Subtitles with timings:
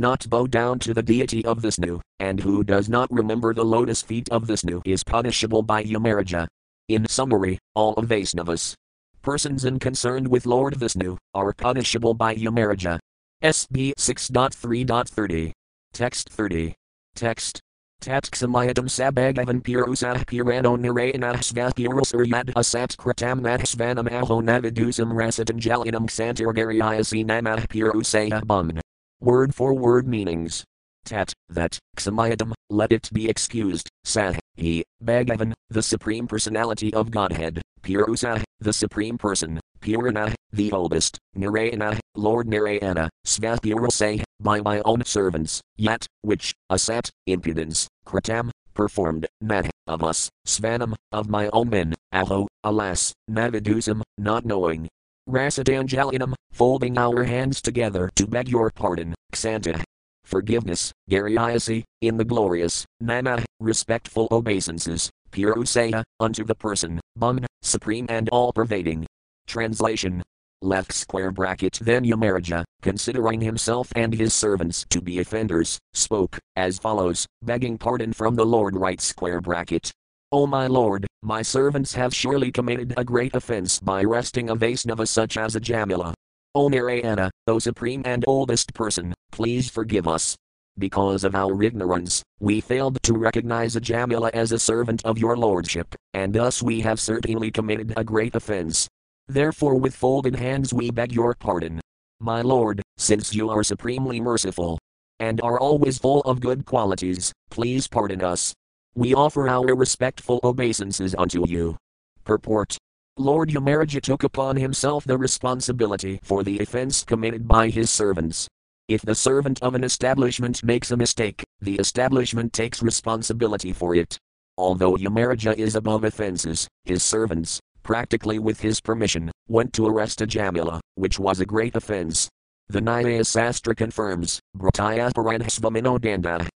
[0.00, 4.00] not bow down to the deity of Vishnu, and who does not remember the lotus
[4.00, 6.46] feet of Vishnu is punishable by Yamaraja.
[6.88, 8.74] In summary, all of Vaisnavas,
[9.22, 12.98] persons in concerned with Lord Vishnu, are punishable by Yamaraja.
[13.44, 15.52] SB 6.3.30.
[15.92, 16.74] Text 30.
[17.14, 17.60] Text.
[18.00, 27.68] Tatksamayatam sabagavan pirusah pirano nirayanah svapirusuryad asat kratam mahsvanam aho navidusam rasatam jalinam xantirgariayasi namah
[27.68, 28.80] pirusaya bun.
[29.22, 30.64] Word for word meanings.
[31.04, 37.60] Tat, that, Xamayadam, let it be excused, Sah, he, Bhagavan, the Supreme Personality of Godhead,
[37.82, 45.60] Purusa, the Supreme Person, Purana, the oldest, Narayana, Lord Narayana, Svapurase, by my own servants,
[45.76, 52.48] yet, which, Asat, impudence, Kratam, performed, Nat, of us, Svanam, of my own men, Aho,
[52.64, 54.88] alas, Navidusam, not knowing.
[55.30, 59.82] Rasadanjalinam, folding our hands together to beg your pardon, Xanta,
[60.24, 68.28] forgiveness, Gariasi, in the glorious, Nama, respectful obeisances, Purusaya, unto the person, Bun, supreme and
[68.30, 69.06] all pervading.
[69.46, 70.22] Translation
[70.62, 76.78] Left square bracket then Yamaraja, considering himself and his servants to be offenders, spoke, as
[76.78, 79.90] follows, begging pardon from the Lord right square bracket.
[80.32, 85.08] O my Lord, my servants have surely committed a great offense by resting a Vaisnava
[85.08, 86.14] such as Ajamila.
[86.54, 90.36] O Narayana, O Supreme and Oldest Person, please forgive us.
[90.78, 95.96] Because of our ignorance, we failed to recognize Ajamila as a servant of your Lordship,
[96.14, 98.86] and thus we have certainly committed a great offense.
[99.26, 101.80] Therefore, with folded hands, we beg your pardon.
[102.20, 104.78] My Lord, since you are supremely merciful
[105.18, 108.54] and are always full of good qualities, please pardon us.
[108.96, 111.76] We offer our respectful obeisances unto you.
[112.24, 112.76] Purport
[113.16, 118.48] Lord Yamaraja took upon himself the responsibility for the offense committed by his servants.
[118.88, 124.18] If the servant of an establishment makes a mistake, the establishment takes responsibility for it.
[124.58, 130.80] Although Yamaraja is above offenses, his servants, practically with his permission, went to arrest Ajamila,
[130.96, 132.28] which was a great offense.
[132.70, 134.38] The Nyaya Sastra confirms,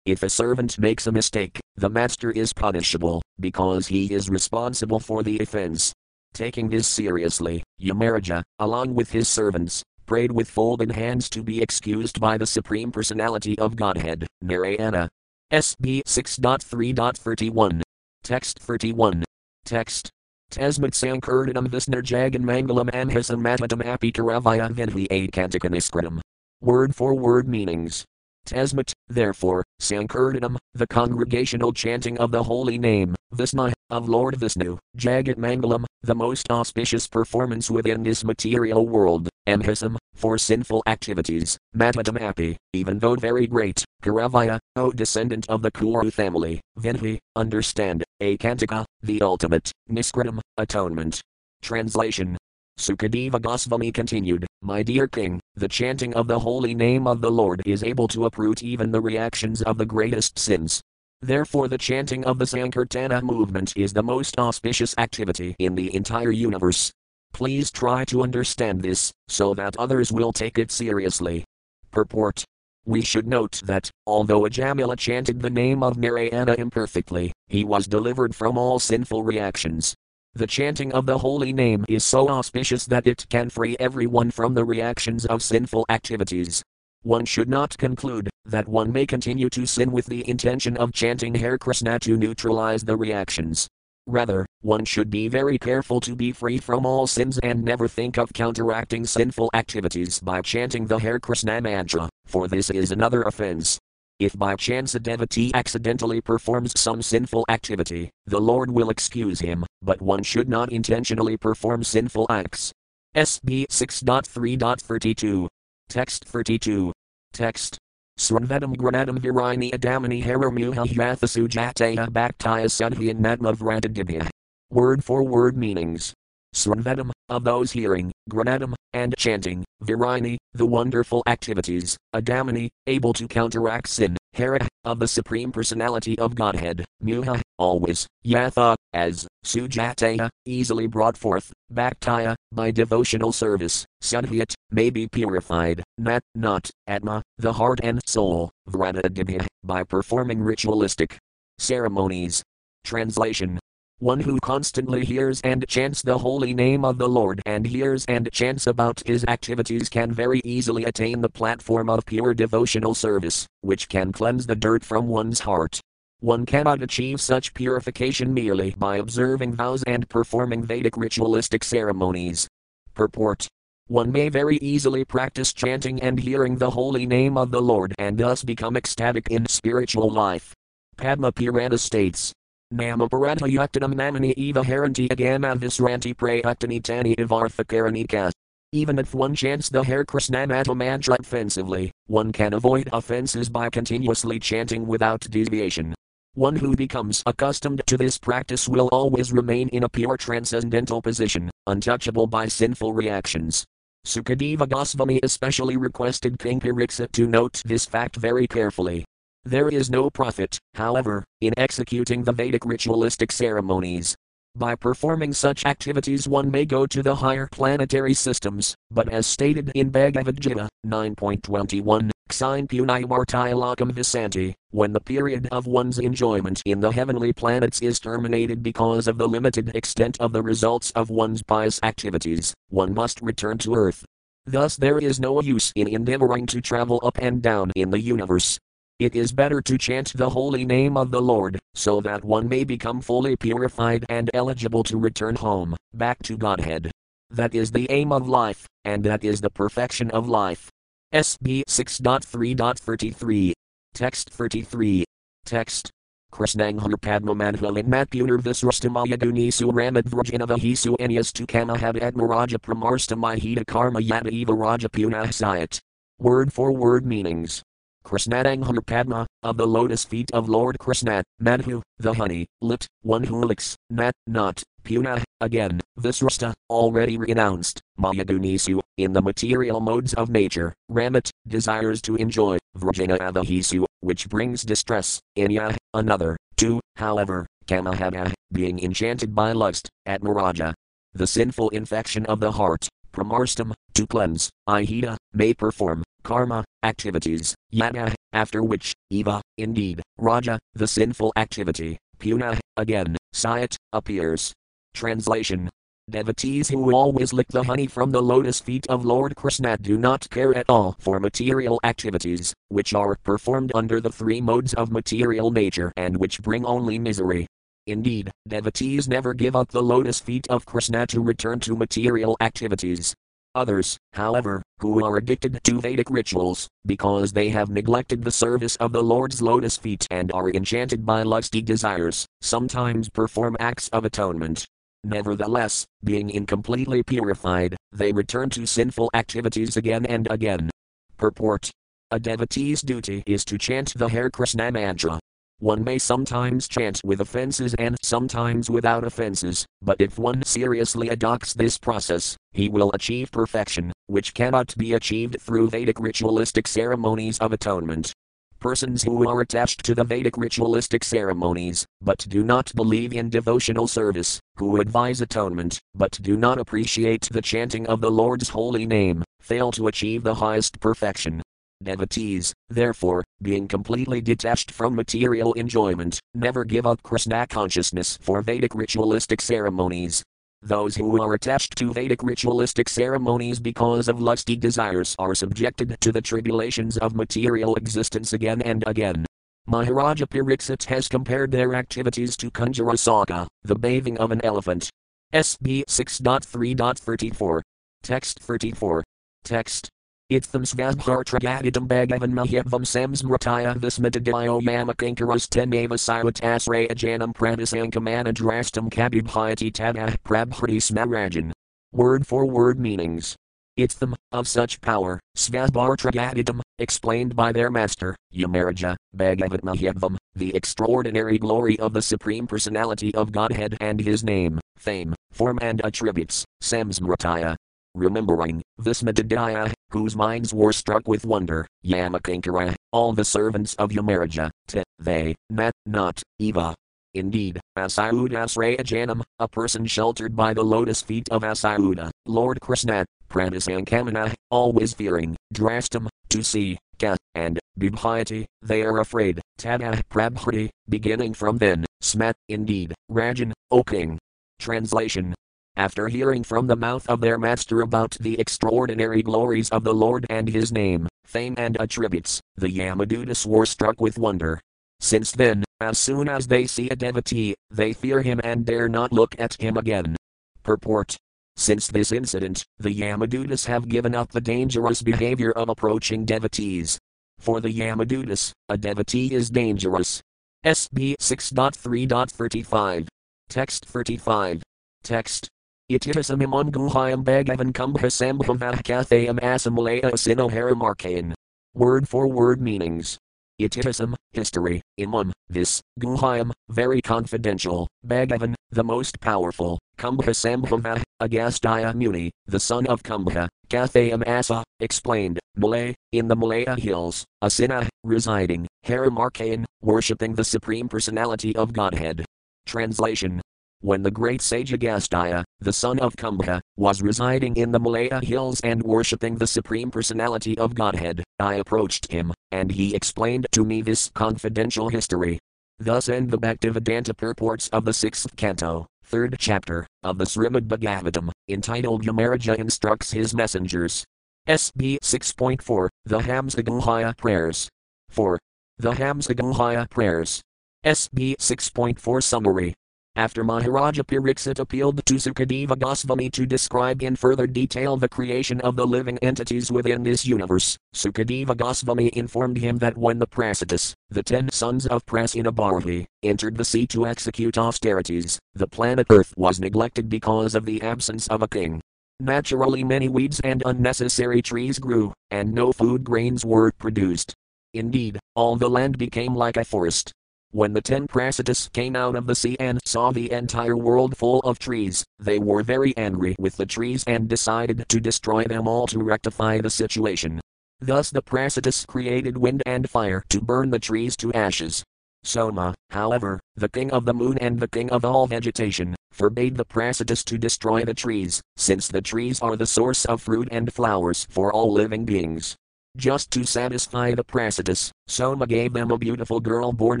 [0.04, 5.22] if a servant makes a mistake, the master is punishable, because he is responsible for
[5.22, 5.92] the offense.
[6.34, 12.18] Taking this seriously, Yamaraja, along with his servants, prayed with folded hands to be excused
[12.18, 15.08] by the Supreme Personality of Godhead, Narayana.
[15.52, 17.82] SB 6.3.31.
[18.24, 19.22] Text 31.
[19.64, 20.10] Text.
[20.50, 26.20] Tasmat Sankirtanam Visnar Jagan Mangalam Anhasam Matadam Apikaravaya Vinhi Akantikaniskritam.
[26.60, 28.04] Word for word meanings.
[28.48, 35.36] Tasmat, therefore, Sankirtanam, the congregational chanting of the holy name, Vishnu, of Lord Vishnu, Jagat
[35.36, 42.98] Mangalam, the most auspicious performance within this material world, Amhisam, for sinful activities, Matadamapi, even
[42.98, 49.72] though very great, Karavaya, O descendant of the Kuru family, Vinhi, understand, Akantika, the ultimate,
[49.90, 51.20] Niskritam, atonement.
[51.62, 52.38] Translation
[52.78, 57.60] Sukadeva Goswami continued, My dear king, the chanting of the holy name of the Lord
[57.66, 60.80] is able to uproot even the reactions of the greatest sins.
[61.22, 66.30] Therefore, the chanting of the Sankirtana movement is the most auspicious activity in the entire
[66.30, 66.90] universe.
[67.32, 71.44] Please try to understand this, so that others will take it seriously.
[71.90, 72.44] Purport
[72.86, 78.34] we should note that, although Ajamila chanted the name of Narayana imperfectly, he was delivered
[78.34, 79.94] from all sinful reactions.
[80.34, 84.54] The chanting of the holy name is so auspicious that it can free everyone from
[84.54, 86.62] the reactions of sinful activities.
[87.02, 91.34] One should not conclude that one may continue to sin with the intention of chanting
[91.34, 93.68] Hare Krishna to neutralize the reactions.
[94.06, 98.18] Rather, one should be very careful to be free from all sins and never think
[98.18, 103.78] of counteracting sinful activities by chanting the Hare Krishna mantra, for this is another offense.
[104.18, 109.64] If by chance a devotee accidentally performs some sinful activity, the Lord will excuse him,
[109.80, 112.70] but one should not intentionally perform sinful acts.
[113.16, 115.48] SB 6.3.32.
[115.88, 116.92] Text 32.
[117.32, 117.78] Text.
[118.18, 124.28] Sranvedam granadam virini adamani haramuha yatha bhaktaya sudhyan natma vratadibhya.
[124.72, 126.14] Word for word meanings.
[126.54, 133.88] Sranvedam, of those hearing, granadam, and chanting, virini, the wonderful activities, adamani, able to counteract
[133.88, 141.16] sin, hara, of the Supreme Personality of Godhead, muha, always, yatha, as, sujataya, easily brought
[141.16, 148.00] forth, bhaktaya, by devotional service, sudhyat, may be purified, nat, not, atma, the heart and
[148.06, 151.18] soul, vratadibhya, by performing ritualistic
[151.58, 152.44] ceremonies.
[152.82, 153.59] Translation
[154.00, 158.32] One who constantly hears and chants the holy name of the Lord and hears and
[158.32, 163.90] chants about his activities can very easily attain the platform of pure devotional service, which
[163.90, 165.82] can cleanse the dirt from one's heart.
[166.20, 172.48] One cannot achieve such purification merely by observing vows and performing Vedic ritualistic ceremonies.
[172.94, 173.48] Purport
[173.88, 178.16] one may very easily practice chanting and hearing the holy name of the Lord and
[178.16, 180.54] thus become ecstatic in spiritual life.
[180.96, 182.32] Padma Purana states,
[182.72, 188.30] Namaparanta yuktanam namani eva haranti agama visranti prayaktani tani ivarthakaranika.
[188.70, 194.38] Even if one chants the Hare Krishna mantra offensively, one can avoid offenses by continuously
[194.38, 195.92] chanting without deviation.
[196.34, 201.50] One who becomes accustomed to this practice will always remain in a pure transcendental position,
[201.66, 203.64] untouchable by sinful reactions.
[204.06, 209.04] Sukadeva Goswami especially requested King Pariksit to note this fact very carefully.
[209.46, 214.14] There is no profit, however, in executing the Vedic ritualistic ceremonies.
[214.54, 219.72] By performing such activities, one may go to the higher planetary systems, but as stated
[219.74, 226.80] in Bhagavad Gita 9.21, Xine punai martilakam visanti, when the period of one's enjoyment in
[226.80, 231.42] the heavenly planets is terminated because of the limited extent of the results of one's
[231.42, 234.04] pious activities, one must return to earth.
[234.44, 238.58] Thus, there is no use in endeavoring to travel up and down in the universe,
[239.00, 242.64] it is better to chant the holy name of the Lord, so that one may
[242.64, 246.90] become fully purified and eligible to return home, back to Godhead.
[247.30, 250.68] That is the aim of life, and that is the perfection of life.
[251.14, 253.52] SB 6.3.33.
[253.94, 255.04] Text 33.
[255.46, 255.90] Text.
[256.30, 264.54] Krishnanghar Padmamadhalin Matpunar Visrastamaya Dunisu Ramad Vrjanavahisu Enyas to Kamahab Admiraja Pramarstamahita Karma Yada Eva
[264.54, 265.80] Raja Punah
[266.20, 267.62] Word for word meanings.
[268.04, 273.42] Krishnadangha Padma, of the lotus feet of Lord Krishna, Madhu, the honey, lit, one who
[273.44, 280.74] licks, nat, not, Puna, again, Visrasta, already renounced, Mayadunisu, in the material modes of nature,
[280.90, 288.78] Ramat, desires to enjoy, Vrajana Avahisu, which brings distress, Inya, another, two, however, Kamahava, being
[288.80, 290.74] enchanted by lust, at maraja.
[291.12, 298.14] The sinful infection of the heart, Pramarstam, to cleanse, Ihita, may perform, karma, activities, yana,
[298.32, 304.52] after which, eva, indeed, raja, the sinful activity, puna, again, sayat, appears.
[304.94, 305.68] Translation
[306.10, 310.28] Devotees who always lick the honey from the lotus feet of Lord Krishna do not
[310.28, 315.52] care at all for material activities, which are performed under the three modes of material
[315.52, 317.46] nature and which bring only misery.
[317.86, 323.14] Indeed, devotees never give up the lotus feet of Krishna to return to material activities.
[323.54, 328.92] Others, however, who are addicted to Vedic rituals, because they have neglected the service of
[328.92, 334.66] the Lord's lotus feet and are enchanted by lusty desires, sometimes perform acts of atonement.
[335.02, 340.70] Nevertheless, being incompletely purified, they return to sinful activities again and again.
[341.16, 341.70] Purport
[342.12, 345.18] A devotee's duty is to chant the Hare Krishna mantra,
[345.60, 351.52] one may sometimes chant with offenses and sometimes without offenses, but if one seriously adopts
[351.54, 357.52] this process, he will achieve perfection, which cannot be achieved through Vedic ritualistic ceremonies of
[357.52, 358.12] atonement.
[358.58, 363.86] Persons who are attached to the Vedic ritualistic ceremonies, but do not believe in devotional
[363.86, 369.22] service, who advise atonement, but do not appreciate the chanting of the Lord's holy name,
[369.40, 371.42] fail to achieve the highest perfection.
[371.82, 378.74] Devotees, therefore, being completely detached from material enjoyment, never give up Krishna consciousness for Vedic
[378.74, 380.22] ritualistic ceremonies.
[380.60, 386.12] Those who are attached to Vedic ritualistic ceremonies because of lusty desires are subjected to
[386.12, 389.24] the tribulations of material existence again and again.
[389.66, 394.90] Maharaja Pariksit has compared their activities to Kunjarasaka, the bathing of an elephant.
[395.32, 397.62] SB 6.3.34.
[398.02, 399.02] Text 34.
[399.44, 399.88] Text
[400.30, 411.50] Itham svabhartragaditam bhagavan mahyavam samsmritaya vismitadayo yamakankaras teneva silatasraya janam pradasankamanadrastam kabibhyati tada prabhriti smarajan.
[411.90, 413.34] Word for word meanings.
[413.76, 421.76] Itham, of such power, svabhartragaditam, explained by their master, Yamaraja, Bhagavat Mahyavam, the extraordinary glory
[421.80, 427.56] of the Supreme Personality of Godhead and His name, fame, form and attributes, samsmritaya,
[427.94, 434.50] remembering, this Vismadadaya, whose minds were struck with wonder, Yamakankara, all the servants of Yamaraja,
[434.98, 436.74] they, nat, not, Eva.
[437.14, 444.34] Indeed, Asayudasraya Janam, a person sheltered by the lotus feet of Acyuta, Lord Krishna, Pranasankamana,
[444.50, 451.58] always fearing, Drastam, to see, Ka, and, Bibhyati, they are afraid, Tada Prabhuti, beginning from
[451.58, 454.18] then, Smat, indeed, Rajan, O king.
[454.60, 455.34] Translation
[455.80, 460.26] after hearing from the mouth of their master about the extraordinary glories of the Lord
[460.28, 464.60] and his name, fame and attributes, the Yamadutas were struck with wonder.
[465.00, 469.10] Since then, as soon as they see a devotee, they fear him and dare not
[469.10, 470.16] look at him again.
[470.62, 471.16] Purport
[471.56, 476.98] Since this incident, the Yamadutas have given up the dangerous behavior of approaching devotees.
[477.38, 480.20] For the Yamadutas, a devotee is dangerous.
[480.62, 483.08] SB 6.3.35.
[483.48, 484.62] Text 35.
[485.02, 485.48] Text
[485.90, 491.34] Ititisam imam guhayam bhagavan kumbhasambhavah kathayam asamalaya sinohara
[491.74, 493.18] Word for word meanings.
[493.60, 502.60] Ititisam, history, imam, this, guhayam, very confidential, bhagavan, the most powerful, kumbhasambhava, Agastya Muni, the
[502.60, 510.36] son of Kumbha, Kathayam Asa, explained, Malay, in the Malaya hills, Asina, residing, Harimarkayan, worshipping
[510.36, 512.24] the Supreme Personality of Godhead.
[512.64, 513.40] Translation
[513.80, 518.60] when the great sage Agastya, the son of Kumbha, was residing in the Malaya hills
[518.60, 523.80] and worshipping the Supreme Personality of Godhead, I approached him, and he explained to me
[523.80, 525.38] this confidential history.
[525.78, 531.30] Thus end the Bhaktivedanta purports of the sixth canto, third chapter, of the Srimad Bhagavatam,
[531.48, 534.04] entitled Yamaraja Instructs His Messengers.
[534.46, 537.68] SB 6.4, The Hamsaguhaya Prayers.
[538.10, 538.38] 4.
[538.78, 540.42] The Hamsaguhaya Prayers.
[540.84, 542.74] SB 6.4 Summary
[543.16, 548.76] after Maharaja Pariksit appealed to Sukadeva Goswami to describe in further detail the creation of
[548.76, 554.22] the living entities within this universe, Sukadeva Goswami informed him that when the Pracetas, the
[554.22, 560.08] ten sons of Prasinabarhi, entered the sea to execute austerities, the planet Earth was neglected
[560.08, 561.80] because of the absence of a king.
[562.20, 567.34] Naturally, many weeds and unnecessary trees grew, and no food grains were produced.
[567.74, 570.12] Indeed, all the land became like a forest,
[570.52, 574.40] when the ten Pracetas came out of the sea and saw the entire world full
[574.40, 578.86] of trees, they were very angry with the trees and decided to destroy them all
[578.88, 580.40] to rectify the situation.
[580.80, 584.82] Thus the Pracetas created wind and fire to burn the trees to ashes.
[585.22, 589.64] Soma, however, the king of the moon and the king of all vegetation, forbade the
[589.64, 594.26] Pracetas to destroy the trees, since the trees are the source of fruit and flowers
[594.30, 595.56] for all living beings.
[595.96, 600.00] Just to satisfy the Pracetas, Soma gave them a beautiful girl born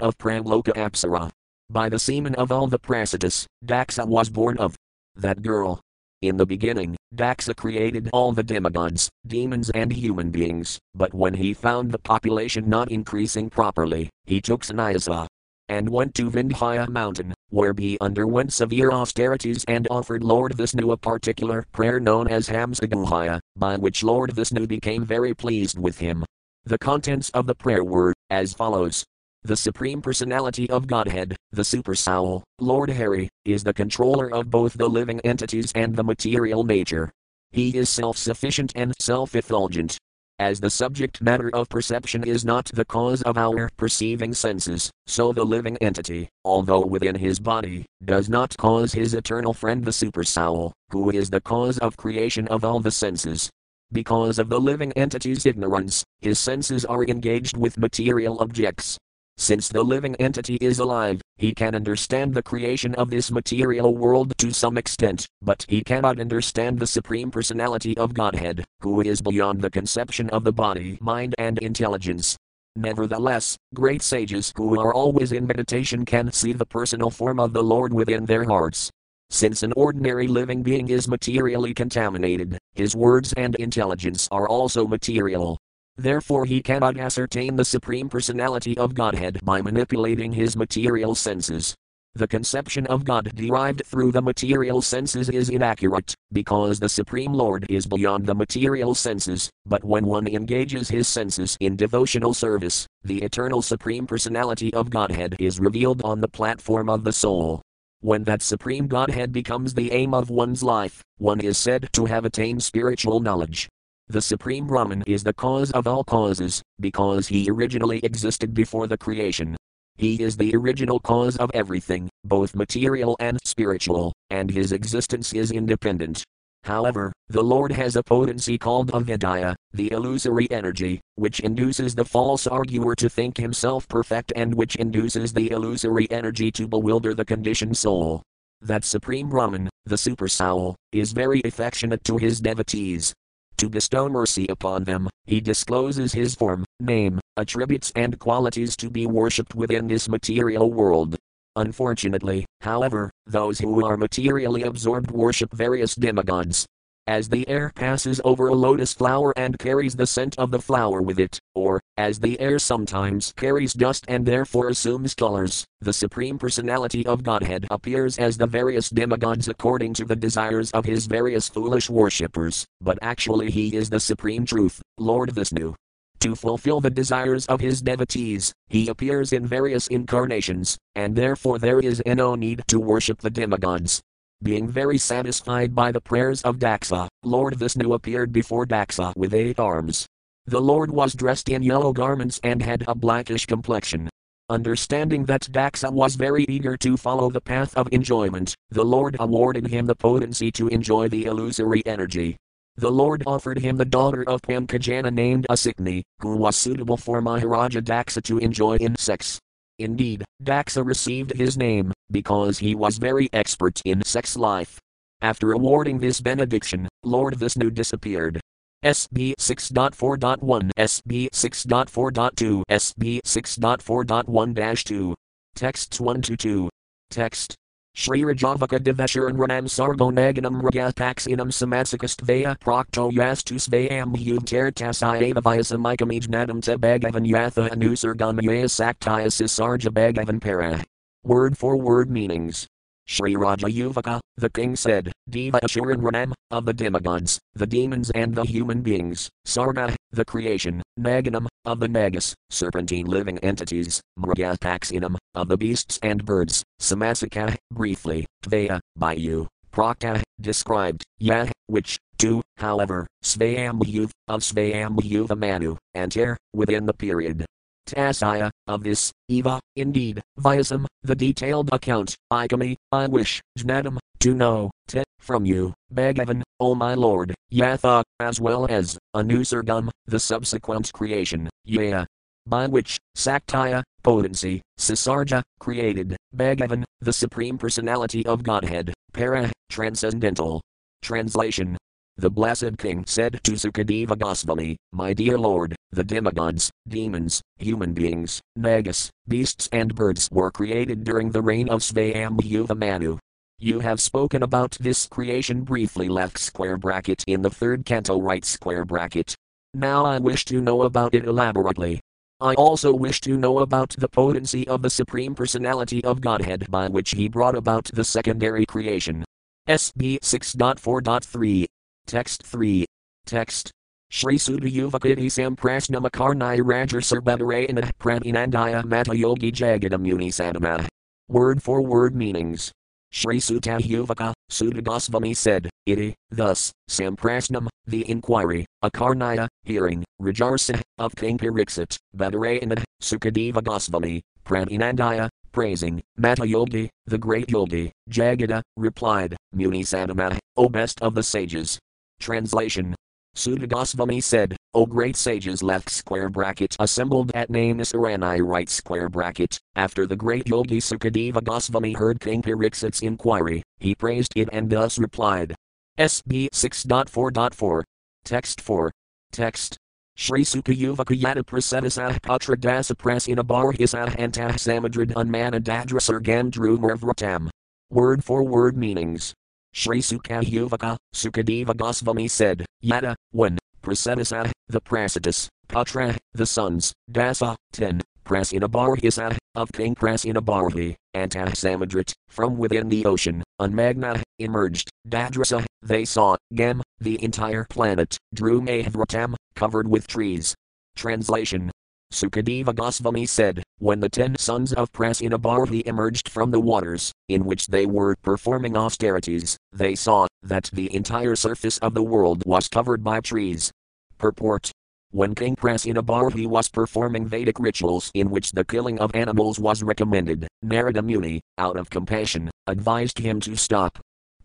[0.02, 1.30] of Pramloka Apsara.
[1.68, 4.76] By the semen of all the Pracetas, Daksa was born of
[5.16, 5.80] that girl.
[6.22, 11.54] In the beginning, Daksa created all the demigods, demons, and human beings, but when he
[11.54, 15.26] found the population not increasing properly, he took sannyasa,
[15.68, 20.96] and went to Vindhya mountain, where he underwent severe austerities and offered Lord Vishnu a
[20.96, 26.24] particular prayer known as Hamsaguhaya, by which Lord Vishnu became very pleased with him.
[26.64, 29.04] The contents of the prayer were as follows.
[29.42, 34.74] The Supreme Personality of Godhead, the Super Soul, Lord Hari, is the controller of both
[34.74, 37.10] the living entities and the material nature.
[37.50, 39.98] He is self sufficient and self effulgent,
[40.40, 45.32] as the subject matter of perception is not the cause of our perceiving senses, so
[45.34, 50.72] the living entity, although within his body, does not cause his eternal friend the supersoul,
[50.90, 53.50] who is the cause of creation of all the senses.
[53.92, 58.96] Because of the living entity's ignorance, his senses are engaged with material objects,
[59.40, 64.34] since the living entity is alive, he can understand the creation of this material world
[64.36, 69.62] to some extent, but he cannot understand the Supreme Personality of Godhead, who is beyond
[69.62, 72.36] the conception of the body, mind, and intelligence.
[72.76, 77.62] Nevertheless, great sages who are always in meditation can see the personal form of the
[77.62, 78.90] Lord within their hearts.
[79.30, 85.56] Since an ordinary living being is materially contaminated, his words and intelligence are also material,
[86.00, 91.74] Therefore, he cannot ascertain the Supreme Personality of Godhead by manipulating his material senses.
[92.14, 97.66] The conception of God derived through the material senses is inaccurate, because the Supreme Lord
[97.68, 103.20] is beyond the material senses, but when one engages his senses in devotional service, the
[103.20, 107.60] eternal Supreme Personality of Godhead is revealed on the platform of the soul.
[108.00, 112.24] When that Supreme Godhead becomes the aim of one's life, one is said to have
[112.24, 113.68] attained spiritual knowledge.
[114.10, 118.98] The Supreme Brahman is the cause of all causes, because he originally existed before the
[118.98, 119.56] creation.
[119.98, 125.52] He is the original cause of everything, both material and spiritual, and his existence is
[125.52, 126.24] independent.
[126.64, 132.48] However, the Lord has a potency called avidya, the illusory energy, which induces the false
[132.48, 137.76] arguer to think himself perfect and which induces the illusory energy to bewilder the conditioned
[137.76, 138.22] soul.
[138.60, 143.14] That Supreme Brahman, the Super Soul, is very affectionate to his devotees,
[143.60, 149.06] to bestow mercy upon them, he discloses his form, name, attributes, and qualities to be
[149.06, 151.14] worshipped within this material world.
[151.56, 156.64] Unfortunately, however, those who are materially absorbed worship various demigods.
[157.10, 161.02] As the air passes over a lotus flower and carries the scent of the flower
[161.02, 166.38] with it, or, as the air sometimes carries dust and therefore assumes colors, the Supreme
[166.38, 171.48] Personality of Godhead appears as the various demigods according to the desires of his various
[171.48, 175.74] foolish worshippers, but actually he is the Supreme Truth, Lord Vishnu.
[176.20, 181.80] To fulfill the desires of his devotees, he appears in various incarnations, and therefore there
[181.80, 184.00] is no need to worship the demigods.
[184.42, 189.58] Being very satisfied by the prayers of Daksa, Lord Vishnu appeared before Daksa with eight
[189.58, 190.06] arms.
[190.46, 194.08] The Lord was dressed in yellow garments and had a blackish complexion.
[194.48, 199.66] Understanding that Daksa was very eager to follow the path of enjoyment, the Lord awarded
[199.66, 202.36] him the potency to enjoy the illusory energy,
[202.80, 207.80] the Lord offered him the daughter of Pankajana named Asikni, who was suitable for Maharaja
[207.80, 209.38] Daksa to enjoy in sex.
[209.78, 214.78] Indeed, Daksa received his name because he was very expert in sex life.
[215.22, 218.40] After awarding this benediction, Lord Vishnu disappeared.
[218.84, 225.14] SB 6.4.1 SB 6.4.2 SB 6.4.1 2.
[225.54, 226.68] Texts 1 to 2.
[227.10, 227.54] Text
[227.94, 239.26] Shri Rajavaka Divesharanranam Sargonaganam Ragapaxinam Samatsakastvaya Prokto Yastusvayam Yuvtertasayava Vyasamaikamijnadam Te Bhagavan Yatha Anusargamaya Saktaya
[239.26, 240.82] Sisarja Bhagavan Para.
[241.22, 242.66] Word for word meanings.
[243.06, 248.34] Sri Raja Yuvaka, the king said, Deva Ashuran Ranam, of the demigods, the demons and
[248.34, 255.48] the human beings, Sarga, the creation, Naganam, of the Nagas, serpentine living entities, Mragapaxinam, of
[255.48, 263.06] the beasts and birds, Samasika, briefly, Tvaya, by you, Prakta, described, Yah, which, to, however,
[263.22, 267.44] Svayambhuv, of Svayambhuva Manu, and here, within the period,
[267.86, 274.70] Tasaya, of this, Eva, indeed, Vyasam, the detailed account, Ikami, I wish, Jnadam, to know,
[274.86, 281.48] te, from you, Bhagavan, O my Lord, Yatha, as well as, Anusargam, the subsequent creation,
[281.64, 282.04] Yea.
[282.46, 290.60] By which, Saktaya, potency, Sasarja, created, Bhagavan, the Supreme Personality of Godhead, Para, transcendental.
[291.02, 291.78] Translation
[292.20, 298.42] the blessed king said to Sukadeva Goswami, My dear Lord, the demigods, demons, human beings,
[298.56, 303.18] nagas, beasts and birds were created during the reign of Svayambhuva Manu.
[303.58, 308.44] You have spoken about this creation briefly left square bracket in the third canto right
[308.44, 309.34] square bracket.
[309.72, 312.00] Now I wish to know about it elaborately.
[312.38, 316.88] I also wish to know about the potency of the Supreme Personality of Godhead by
[316.88, 319.24] which he brought about the secondary creation.
[319.68, 321.66] SB 6.4.3
[322.10, 322.84] Text 3.
[323.24, 323.70] Text.
[324.10, 330.88] Shri Samprasnamakarnai Rajar Sarbadarayana Pravinandaya Mata Yogi Jagadamuni Sadama.
[331.28, 332.72] Word for word meanings.
[333.12, 341.38] Shri Sutayuvaka, Suta Gosvami said, Iti, thus, Samprasnam, the inquiry, Akarnaya, hearing, Rajarsa, of King
[341.38, 350.36] Pariksit, Badarayana, Sukadeva Gosvami, Pravinandaya, praising, Mata Yogi, the great yogi, Jagada, replied, Muni Sadama,
[350.56, 351.78] O best of the sages,
[352.20, 352.94] Translation
[353.34, 359.58] Suta Gosvami said, O great sages left square bracket assembled at Naimisaranya right square bracket.
[359.76, 364.98] After the great yogi Sukadeva Gosvami heard King Parikshit's inquiry, he praised it and thus
[364.98, 365.54] replied.
[365.98, 367.82] SB 6.4.4.
[368.24, 368.90] Text 4.
[369.32, 369.76] Text.
[370.16, 377.48] Shri Sukayuvakayata prasedasah patra dasa prasina barhisah antah samadrid unmanadadrasar gandru mervratam.
[377.90, 379.34] Word for word meanings.
[379.72, 388.02] Sri Sukayuvaka, Sukadeva Gosvami said, Yada, 1, Prasadasa, the Pracetas, Patra, the sons, Dasa, 10,
[388.24, 396.36] Prasinabarhisa, of King Prasinabarhi, Antah Samadrit, from within the ocean, Unmagna, emerged, Dadrasa, they saw,
[396.54, 400.54] Gam, the entire planet, Drew Mahvratam, covered with trees.
[400.96, 401.70] Translation
[402.12, 407.68] Sukadeva Goswami said, When the ten sons of Prasinabarhi emerged from the waters, in which
[407.68, 413.04] they were performing austerities, they saw that the entire surface of the world was covered
[413.04, 413.70] by trees.
[414.18, 414.72] Purport
[415.12, 420.46] when King Prasinabarhi was performing Vedic rituals in which the killing of animals was recommended,
[420.62, 423.98] Narada Muni, out of compassion, advised him to stop.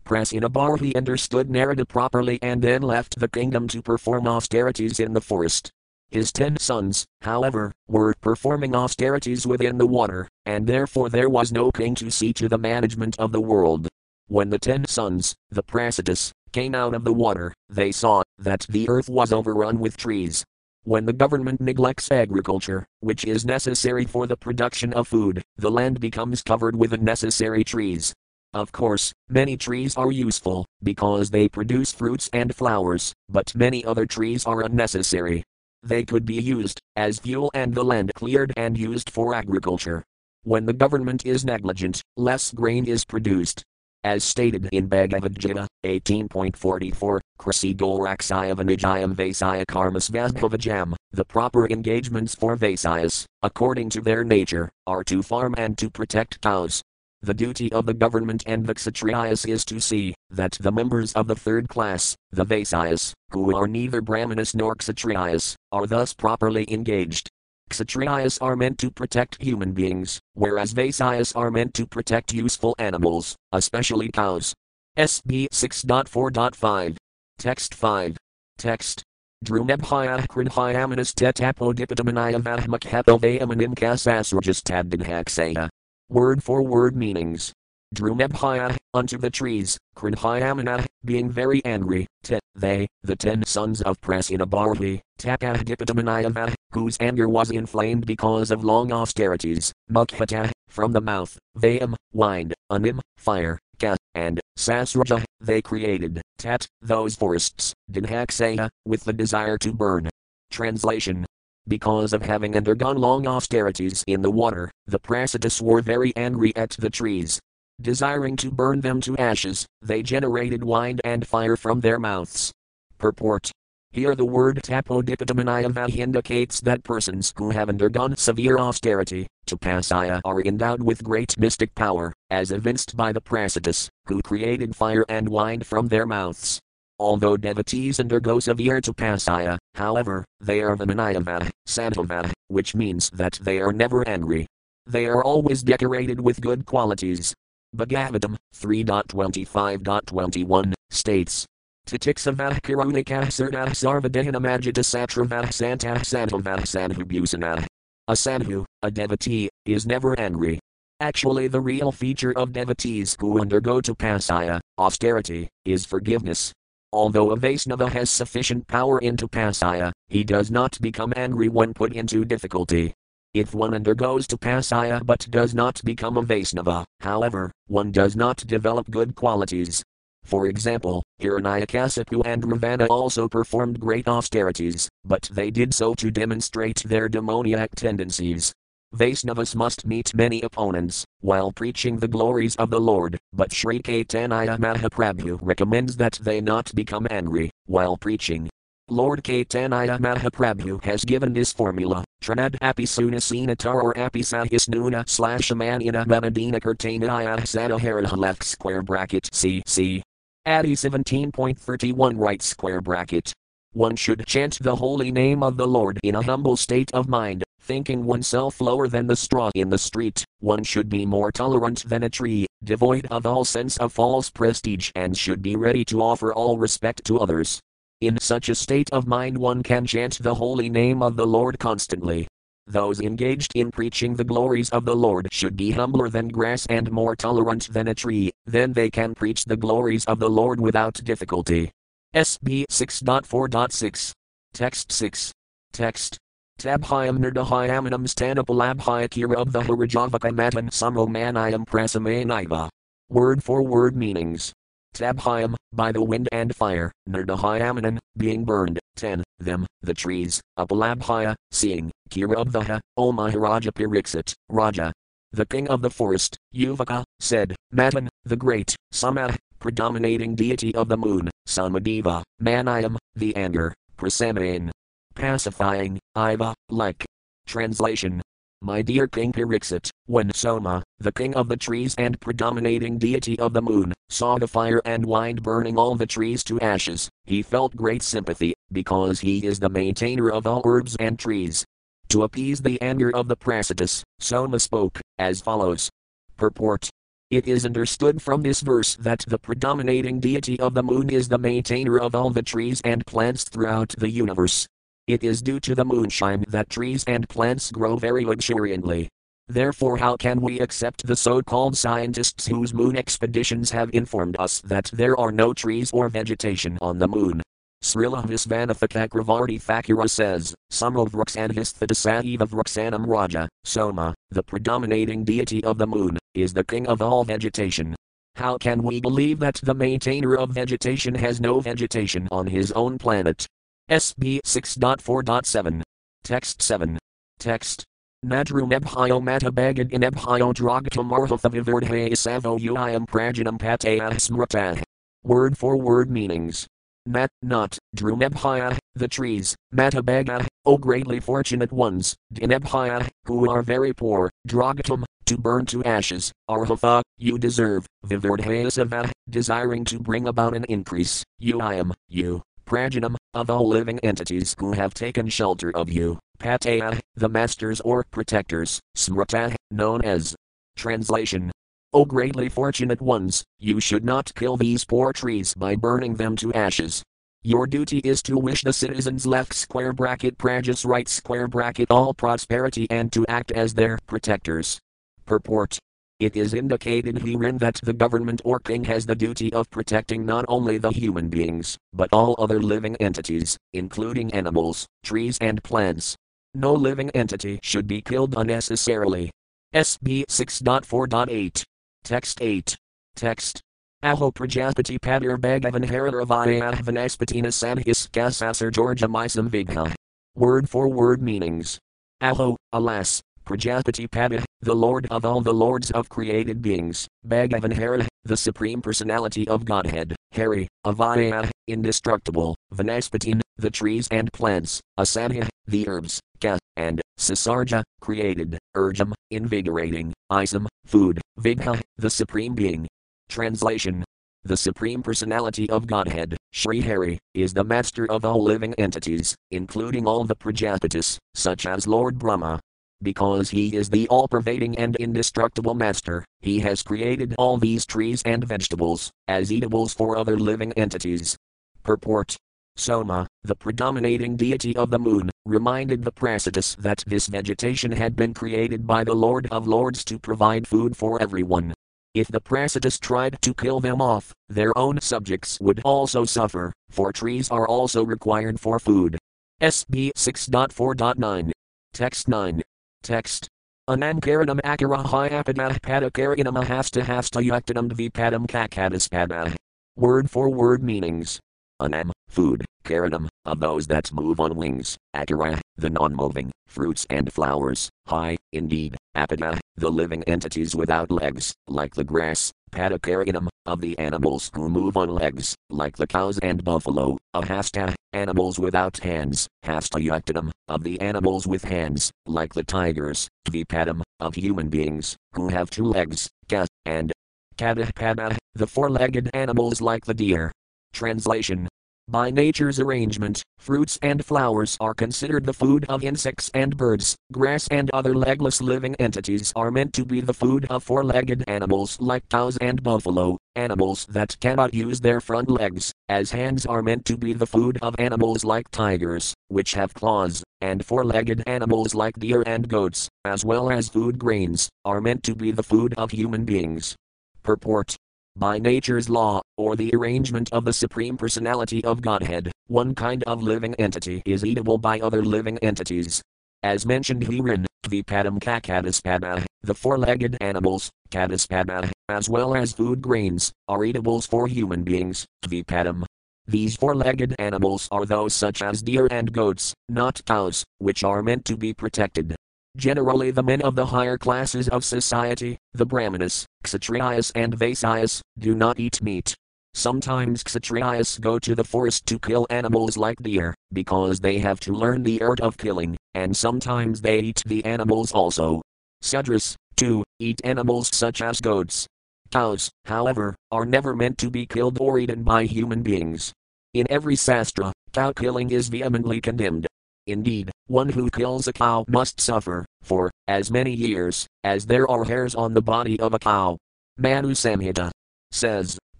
[0.04, 5.70] Prasinabarhi understood Narada properly and then left the kingdom to perform austerities in the forest.
[6.10, 11.70] His ten sons, however, were performing austerities within the water, and therefore there was no
[11.70, 13.88] king to see to the management of the world.
[14.28, 18.88] When the ten sons, the Pracetas, came out of the water, they saw that the
[18.88, 20.44] earth was overrun with trees.
[20.84, 25.98] When the government neglects agriculture, which is necessary for the production of food, the land
[25.98, 28.14] becomes covered with unnecessary trees.
[28.54, 34.06] Of course, many trees are useful, because they produce fruits and flowers, but many other
[34.06, 35.42] trees are unnecessary.
[35.86, 40.02] They could be used as fuel and the land cleared and used for agriculture.
[40.42, 43.62] When the government is negligent, less grain is produced,
[44.02, 52.34] as stated in Bhagavad Gita 18.44, Krasi Goraksaya Vanijayam Vasaya Karmas Vasbhavajam, the proper engagements
[52.34, 56.82] for Vaisyas, according to their nature, are to farm and to protect cows.
[57.22, 61.26] The duty of the government and the Kshatriyas is to see that the members of
[61.26, 67.28] the third class, the Vaisyas, who are neither Brahmanas nor Kshatriyas, are thus properly engaged.
[67.70, 73.34] Kshatriyas are meant to protect human beings, whereas Vaisyas are meant to protect useful animals,
[73.52, 74.54] especially cows.
[74.96, 76.96] SB 6.4.5.
[77.38, 78.16] Text 5.
[78.56, 79.02] Text.
[79.44, 85.68] Drunebhaya krinhyamanas tetapodipidamanaya vahmakhapovayamanim kasasrajastadinhaksaya.
[86.08, 87.52] Word for word meanings.
[87.92, 95.00] Drunebhaya, unto the trees, Krinhyamana, being very angry, te, they, the ten sons of Prasinabarhi,
[95.18, 102.54] Tapahdipidamanayava, whose anger was inflamed because of long austerities, Mukhata, from the mouth, Vayam, wind,
[102.70, 109.72] Anim, fire, Ka, and Sasraja, they created, Tat, those forests, Dinhaksaya, with the desire to
[109.72, 110.08] burn.
[110.52, 111.26] Translation
[111.68, 116.70] because of having undergone long austerities in the water, the Pracetas were very angry at
[116.70, 117.40] the trees,
[117.80, 122.50] Desiring to burn them to ashes, they generated wind and fire from their mouths.
[122.96, 123.52] Purport
[123.92, 130.82] here the word tapodipidamanayava indicates that persons who have undergone severe austerity, tapasaya, are endowed
[130.82, 135.88] with great mystic power, as evinced by the Pracetas, who created fire and wind from
[135.88, 136.60] their mouths.
[136.98, 143.60] Although devotees undergo severe tapasaya, however, they are the vimanayava, santava, which means that they
[143.60, 144.46] are never angry.
[144.86, 147.34] They are always decorated with good qualities,
[147.76, 151.46] Bhagavatam 3.25.21 states.
[151.86, 157.66] Tatiksavah Karunikah Sirdah Sarvadahanamajita Satravah Santah Santavah Sanhubhusanah.
[158.08, 160.58] A sadhu, a devotee, is never angry.
[161.00, 166.52] Actually, the real feature of devotees who undergo tapasaya, austerity, is forgiveness.
[166.92, 171.92] Although a Vaisnava has sufficient power in tapasaya, he does not become angry when put
[171.92, 172.94] into difficulty.
[173.34, 178.38] If one undergoes to tapasaya but does not become a Vaisnava, however, one does not
[178.46, 179.82] develop good qualities.
[180.24, 186.82] For example, Hiranyakasipu and Ravana also performed great austerities, but they did so to demonstrate
[186.84, 188.52] their demoniac tendencies.
[188.94, 194.58] Vaisnavas must meet many opponents while preaching the glories of the Lord, but Sri Caitanya
[194.58, 198.48] Mahaprabhu recommends that they not become angry while preaching.
[198.88, 206.60] Lord Caitanya Mahaprabhu has given this formula, Trinad Tranad Apisunasinatar or Apisahisnuna slash Amanina Manadina
[206.60, 210.00] Kirtanaya Sadahara left square bracket CC.
[210.46, 213.32] Adi 17.31 right square bracket.
[213.72, 217.44] One should chant the holy name of the Lord in a humble state of mind,
[217.60, 220.24] thinking oneself lower than the straw in the street.
[220.40, 224.90] One should be more tolerant than a tree, devoid of all sense of false prestige,
[224.94, 227.60] and should be ready to offer all respect to others.
[228.00, 231.58] In such a state of mind, one can chant the holy name of the Lord
[231.58, 232.28] constantly.
[232.66, 236.90] Those engaged in preaching the glories of the Lord should be humbler than grass and
[236.90, 240.94] more tolerant than a tree, then they can preach the glories of the Lord without
[241.04, 241.70] difficulty.
[242.16, 244.12] SB 6.4.6.
[244.54, 245.32] Text 6.
[245.70, 246.16] Text.
[246.58, 252.70] Tabhyam nirdahayamanam stanapalabhyakira of the Harajavaka matan samomanayam prasamanaiva.
[253.10, 254.54] Word for word meanings.
[254.94, 261.90] Tabhyam, by the wind and fire, Nardahayamanan, being burned, 10, them, the trees, Apalabhaya, seeing,
[262.08, 264.90] Kirabvaha, O oh Maharaja Pariksit, Raja.
[265.32, 270.96] The king of the forest, Yuvaka, said, Matan, the great, Samah, predominating deity of the
[270.96, 274.70] moon, Somadeva, Manayam, the anger, Prasamain.
[275.16, 277.04] Pacifying, Iva, like.
[277.48, 278.22] Translation
[278.62, 283.52] my dear King Pariksit, when Soma, the king of the trees and predominating deity of
[283.52, 287.76] the moon, saw the fire and wind burning all the trees to ashes, he felt
[287.76, 291.64] great sympathy, because he is the maintainer of all herbs and trees.
[292.08, 295.90] To appease the anger of the Pracetas, Soma spoke, as follows.
[296.36, 296.88] Purport.
[297.28, 301.38] It is understood from this verse that the predominating deity of the moon is the
[301.38, 304.68] maintainer of all the trees and plants throughout the universe.
[305.08, 309.08] It is due to the moonshine that trees and plants grow very luxuriantly.
[309.48, 314.60] Therefore, how can we accept the so called scientists whose moon expeditions have informed us
[314.60, 317.42] that there are no trees or vegetation on the moon?
[317.82, 326.18] Srila Visvanatha Cakravarti Thakura says, Samovruksandhisthadasaiva Vruksanam Raja, Soma, the predominating deity of the moon,
[326.34, 327.94] is the king of all vegetation.
[328.36, 332.98] How can we believe that the maintainer of vegetation has no vegetation on his own
[332.98, 333.46] planet?
[333.90, 335.82] SB 6.4.7.
[336.24, 336.98] Text 7.
[337.38, 337.84] Text.
[338.24, 344.82] Nadru nebhyo matabagad inebhyo dragatam arhatha vivardhe savo uiam prajanam pataya smrata.
[345.22, 346.66] Word for word meanings.
[347.06, 354.28] Mat, not, Drumebhaya, the trees, Matabaga, O greatly fortunate ones, Dinebhaya, who are very poor,
[354.48, 361.22] Dragatam, to burn to ashes, Arhatha, you deserve, Vivardhayasava, desiring to bring about an increase,
[361.38, 366.18] you I am, you, Prajanam, of all living entities who have taken shelter of you,
[366.38, 370.34] Pataya, the masters or protectors, Smrata, known as.
[370.76, 371.52] Translation
[371.96, 376.52] O greatly fortunate ones, you should not kill these poor trees by burning them to
[376.52, 377.02] ashes.
[377.42, 382.12] Your duty is to wish the citizens left square bracket prajas right square bracket all
[382.12, 384.78] prosperity and to act as their protectors.
[385.24, 385.78] Purport.
[386.20, 390.44] It is indicated herein that the government or king has the duty of protecting not
[390.48, 396.14] only the human beings, but all other living entities, including animals, trees, and plants.
[396.52, 399.30] No living entity should be killed unnecessarily.
[399.74, 401.64] SB 6.4.8
[402.06, 402.76] Text 8.
[403.16, 403.60] Text.
[404.00, 409.92] Aho Prajapati Padir Bhagavan Hararavaya Vanaspatina Sanhis Kasasar Georgia Misam Vigha.
[410.36, 411.80] Word for word meanings.
[412.20, 418.06] Aho, alas, Prajapati Pada, the Lord of all the Lords of created beings, Bhagavan Hara,
[418.22, 425.88] the Supreme Personality of Godhead, Hari, Avaya, indestructible, Vanaspatin, the trees and plants, Asadhya, the
[425.88, 432.86] herbs, Ka, and Sasarja, created, Urjam, invigorating, Isam, food, Vigha, the Supreme Being.
[433.28, 434.04] Translation
[434.44, 440.06] The Supreme Personality of Godhead, Sri Hari, is the master of all living entities, including
[440.06, 442.60] all the Prajapatis, such as Lord Brahma.
[443.02, 448.22] Because he is the all pervading and indestructible master, he has created all these trees
[448.24, 451.36] and vegetables, as eatables for other living entities.
[451.82, 452.36] Purport
[452.76, 458.34] Soma, the predominating deity of the moon, reminded the Pracetas that this vegetation had been
[458.34, 461.74] created by the Lord of Lords to provide food for everyone.
[462.14, 467.12] If the Pracetas tried to kill them off, their own subjects would also suffer, for
[467.12, 469.18] trees are also required for food.
[469.60, 471.50] SB 6.4.9.
[471.92, 472.62] Text 9.
[473.02, 473.48] Text.
[473.88, 479.54] Anankaranam akarahayapadah padakaranam hasta hasta yuktanam dvipadam kakadaspada.
[479.96, 481.40] Word for word meanings.
[481.78, 487.90] Anam, food, karanam, of those that move on wings, akara, the non-moving, fruits and flowers,
[488.06, 494.50] high, indeed, apada, the living entities without legs, like the grass, padakaranam, of the animals
[494.54, 500.82] who move on legs, like the cows and buffalo, ahasta, animals without hands, hastayuktanam, of
[500.82, 506.26] the animals with hands, like the tigers, dvipadam, of human beings, who have two legs,
[506.48, 507.12] ka, and
[507.58, 510.50] kadahpada, the four-legged animals like the deer,
[510.96, 511.68] Translation
[512.08, 517.14] by nature's arrangement, fruits and flowers are considered the food of insects and birds.
[517.32, 521.44] Grass and other legless living entities are meant to be the food of four legged
[521.48, 526.80] animals like cows and buffalo, animals that cannot use their front legs, as hands are
[526.80, 531.42] meant to be the food of animals like tigers, which have claws, and four legged
[531.46, 535.62] animals like deer and goats, as well as food grains, are meant to be the
[535.62, 536.96] food of human beings.
[537.42, 537.96] Purport
[538.36, 543.42] by nature's law, or the arrangement of the Supreme Personality of Godhead, one kind of
[543.42, 546.20] living entity is eatable by other living entities.
[546.62, 553.52] As mentioned herein, Dvipadam Kakadaspada, the four legged animals, Kadaspada, as well as food grains,
[553.68, 556.04] are eatables for human beings, Dvipadam.
[556.46, 561.22] These four legged animals are those such as deer and goats, not cows, which are
[561.22, 562.36] meant to be protected.
[562.76, 568.54] Generally, the men of the higher classes of society, the Brahmanas, Kshatriyas, and Vaisyas, do
[568.54, 569.34] not eat meat.
[569.72, 574.72] Sometimes Kshatriyas go to the forest to kill animals like deer, because they have to
[574.72, 578.60] learn the art of killing, and sometimes they eat the animals also.
[579.02, 581.86] Sudras, too, eat animals such as goats.
[582.30, 586.32] Cows, however, are never meant to be killed or eaten by human beings.
[586.74, 589.65] In every sastra, cow killing is vehemently condemned.
[590.06, 595.04] Indeed, one who kills a cow must suffer, for, as many years, as there are
[595.04, 596.56] hairs on the body of a cow.
[596.96, 597.90] Manu Samhita
[598.30, 598.78] says,